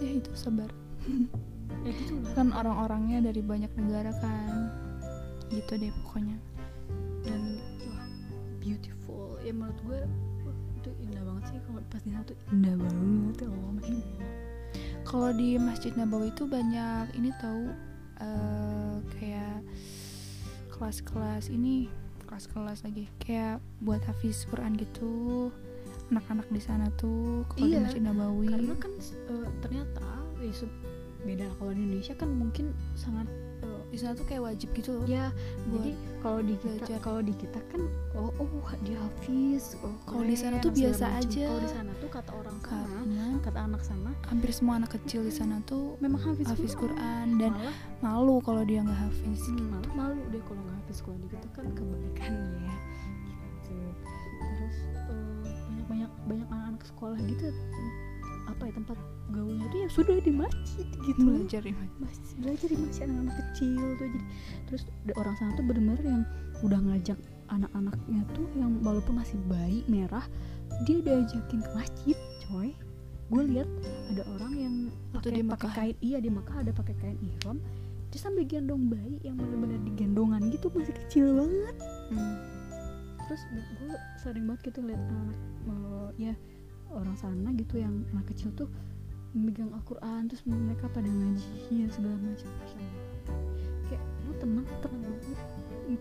[0.03, 0.69] ya itu sabar.
[1.83, 2.31] Ya gitu lah.
[2.35, 4.71] Kan orang-orangnya dari banyak negara kan.
[5.47, 6.37] Gitu deh pokoknya.
[7.23, 8.07] Dan wah
[8.59, 9.39] beautiful.
[9.43, 9.99] Ya menurut gue
[10.47, 11.57] wah, itu indah banget sih.
[11.63, 13.71] Kalau pas di sana tuh indah banget ya Allah.
[13.79, 14.51] Masya Allah
[15.03, 17.69] kalau di Masjid Nabawi itu banyak ini tahu
[18.23, 19.61] eh, kayak
[20.73, 21.91] kelas-kelas ini
[22.25, 25.53] kelas-kelas lagi kayak buat hafiz Quran gitu
[26.11, 28.47] anak-anak di sana tuh kalau di Iya, Masjid Nabawi.
[28.49, 30.05] karena kan eh, ternyata
[30.43, 30.53] ya
[31.23, 32.65] beda kalau di Indonesia kan mungkin
[32.99, 33.31] sangat
[33.63, 35.07] eh, di sana tuh kayak wajib gitu loh.
[35.07, 35.31] Ya
[35.71, 37.81] jadi kalau di kita kalau di kita kan
[38.19, 41.47] oh oh dia hafiz oh, Kalau di sana tuh biasa aja.
[41.47, 45.23] kalau di sana tuh kata orang sana karena kata anak sana hampir semua anak kecil
[45.23, 46.91] di sana tuh memang hafiz, hafiz Quran.
[46.99, 50.97] Quran dan malah malu kalau dia nggak hafiz hmm, malah malu deh kalau nggak hafiz
[50.99, 51.19] Quran.
[51.23, 52.75] Di kita kan kebalikannya
[56.85, 57.47] sekolah gitu
[58.43, 58.97] apa ya tempat
[59.31, 63.35] gaulnya tuh ya sudah di masjid gitu belajar di mana masih belajar di masjid anak-anak
[63.39, 64.19] kecil tuh jadi
[64.67, 66.23] terus ada orang sana tuh bener-bener yang
[66.61, 67.19] udah ngajak
[67.51, 70.25] anak-anaknya tuh yang walaupun masih bayi merah
[70.89, 72.17] dia diajakin ke masjid
[72.49, 72.73] coy.
[73.31, 73.69] Gue lihat
[74.13, 74.73] ada orang yang
[75.15, 77.57] pakai pakai kain iya di Mekah ada pakai kain ihram
[78.13, 81.75] dia sambil gendong bayi yang bener-bener digendongan gitu masih kecil banget.
[82.13, 82.37] Hmm.
[83.23, 85.39] terus gue sering banget gitu lihat anak
[85.71, 86.33] eh, ya
[86.93, 88.69] orang sana gitu yang anak kecil tuh
[89.33, 92.49] memegang Al-Quran terus mereka pada ngaji ya segala macam.
[93.89, 95.39] Kayak lu tenang tenang banget.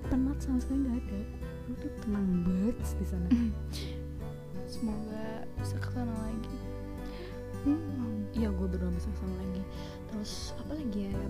[0.09, 1.21] Penat sama sekali nggak ada.
[1.69, 3.29] Lu tuh tenang banget di sana.
[4.73, 5.25] Semoga
[5.61, 6.57] bisa ke sana lagi.
[7.63, 8.27] Hmm.
[8.35, 9.63] iya gue berdoa bisa ke sana lagi.
[10.13, 11.21] Terus apa lagi ya?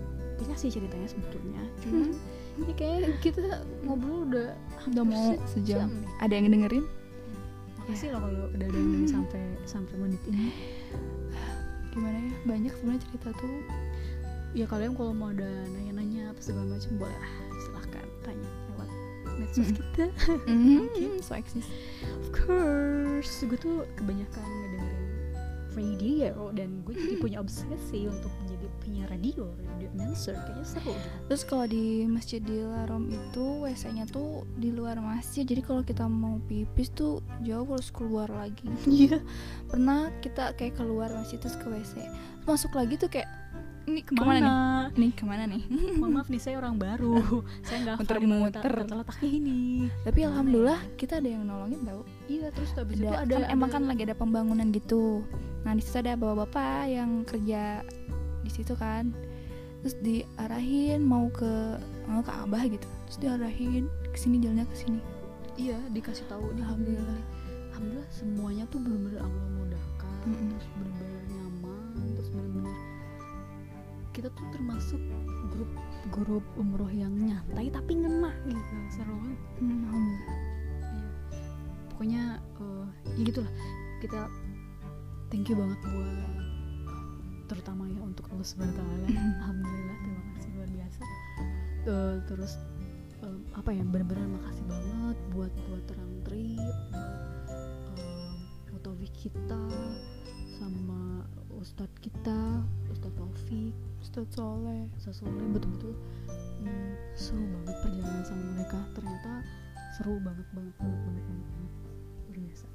[0.43, 1.63] Banyak sih ceritanya sebetulnya.
[1.87, 2.11] Cuman
[2.59, 4.59] ini kayak kita ngobrol udah
[4.91, 6.85] udah mau sejam ada yang dengerin
[7.83, 10.55] makasih loh kalau udah dengerin sampai sampai menit ini?
[11.93, 12.33] Gimana ya?
[12.47, 13.57] Banyak sebenarnya cerita tuh.
[14.53, 17.33] Ya kalian kalau mau ada nanya-nanya apa segala macam boleh lah.
[17.59, 18.89] Silahkan tanya lewat
[19.37, 19.77] medsos Mm.
[19.77, 20.05] kita.
[20.47, 21.67] Mm so eksis
[22.21, 23.33] of course.
[23.43, 25.01] Gue tuh kebanyakan ngedengerin
[25.73, 29.49] radio dan gue jadi punya obsesi untuk menjadi penyiar radio
[29.93, 30.95] announcer kayaknya seru
[31.29, 35.45] terus kalau di Masjidil Haram itu WC-nya tuh di luar masjid.
[35.45, 38.65] Jadi kalau kita mau pipis tuh jauh harus keluar lagi.
[38.89, 39.21] Iya.
[39.69, 43.29] Pernah kita kayak keluar masjid terus ke WC Terus masuk lagi tuh kayak
[43.83, 44.39] ini ke mana nih?
[44.39, 45.63] ke mana nih ke mana nih?
[45.99, 47.19] Mohon maaf nih saya orang baru.
[47.67, 48.73] Saya nggak di Muter-muter.
[48.95, 49.61] letaknya ini.
[50.07, 52.03] Tapi Gimana alhamdulillah kita ada yang nolongin tau.
[52.31, 55.27] Iya terus habis itu ada, ada kan emang kan lagi ada pembangunan gitu.
[55.67, 57.83] Nah di situ ada bapak-bapak yang kerja
[58.43, 59.11] di situ kan
[59.83, 61.77] terus diarahin mau ke
[62.07, 65.01] mau ke abah gitu terus diarahin ke sini jalannya ke sini
[65.59, 67.21] iya dikasih tahu nih Alhamdulillah.
[67.75, 70.49] alhamdulillah semuanya tuh benar-benar Allah mudahkan Mm-mm.
[70.55, 72.77] terus benar-benar nyaman terus benar-benar
[74.13, 75.01] kita tuh termasuk
[75.51, 75.71] grup
[76.13, 80.39] grup umroh yang nyantai tapi ngena gitu seru banget Hmm, alhamdulillah.
[80.83, 81.11] Iya.
[81.89, 82.87] pokoknya eh,
[83.19, 83.53] ya gitulah
[83.99, 84.21] kita
[85.29, 86.13] thank you banget buat
[87.53, 89.07] terutama ya untuk Allah taala.
[89.13, 91.01] Alhamdulillah terima kasih luar biasa.
[91.85, 92.53] Eh, terus
[93.21, 99.63] eh, apa ya benar-benar makasih banget buat buat terang tri buat Mutawi kita
[100.57, 104.89] sama Ustadz kita Ustadz Taufik Ustaz Soleh.
[104.97, 105.93] Ustadz Soleh betul-betul.
[106.65, 108.81] Hmm, seru banget perjalanan sama mereka.
[108.97, 109.33] Ternyata
[110.01, 111.73] seru banget banget banget banget banget, banget.
[112.25, 112.67] luar biasa.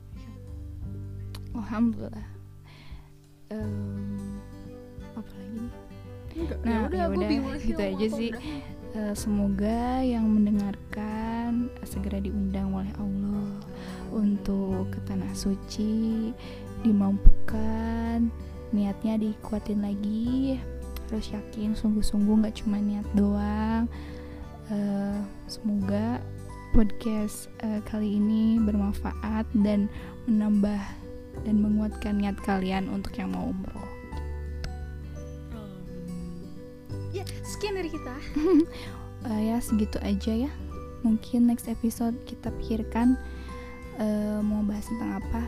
[1.57, 2.29] Alhamdulillah.
[3.47, 4.16] Um,
[5.27, 5.71] apa lagi nih
[6.37, 8.29] Enggak, Nah, ya udah, gitu aja sih.
[8.29, 8.41] udah.
[8.87, 13.61] Eh, semoga yang mendengarkan eh, segera diundang oleh Allah
[14.09, 16.31] untuk ke tanah suci
[16.81, 18.29] dimampukan
[18.69, 20.57] niatnya dikuatin lagi
[21.07, 23.85] harus yakin sungguh-sungguh nggak cuma niat doang
[24.67, 26.19] Eh, semoga
[26.75, 27.47] podcast
[27.87, 29.87] kali ini bermanfaat dan
[30.27, 30.75] menambah
[31.47, 33.86] dan menguatkan niat kalian untuk yang mau umroh
[37.57, 38.15] sekian dari kita.
[39.25, 40.51] Eh, ya segitu aja ya.
[41.01, 43.17] Mungkin next episode kita pikirkan
[43.97, 45.41] eh, mau bahas tentang apa.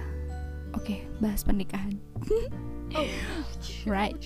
[0.74, 1.94] Oke bahas pernikahan.
[3.86, 4.18] Right.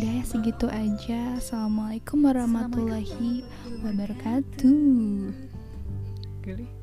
[0.00, 1.36] udah ya segitu aja.
[1.38, 3.44] Assalamualaikum warahmatullahi
[3.84, 5.36] wabarakatuh.
[6.42, 6.81] Geli.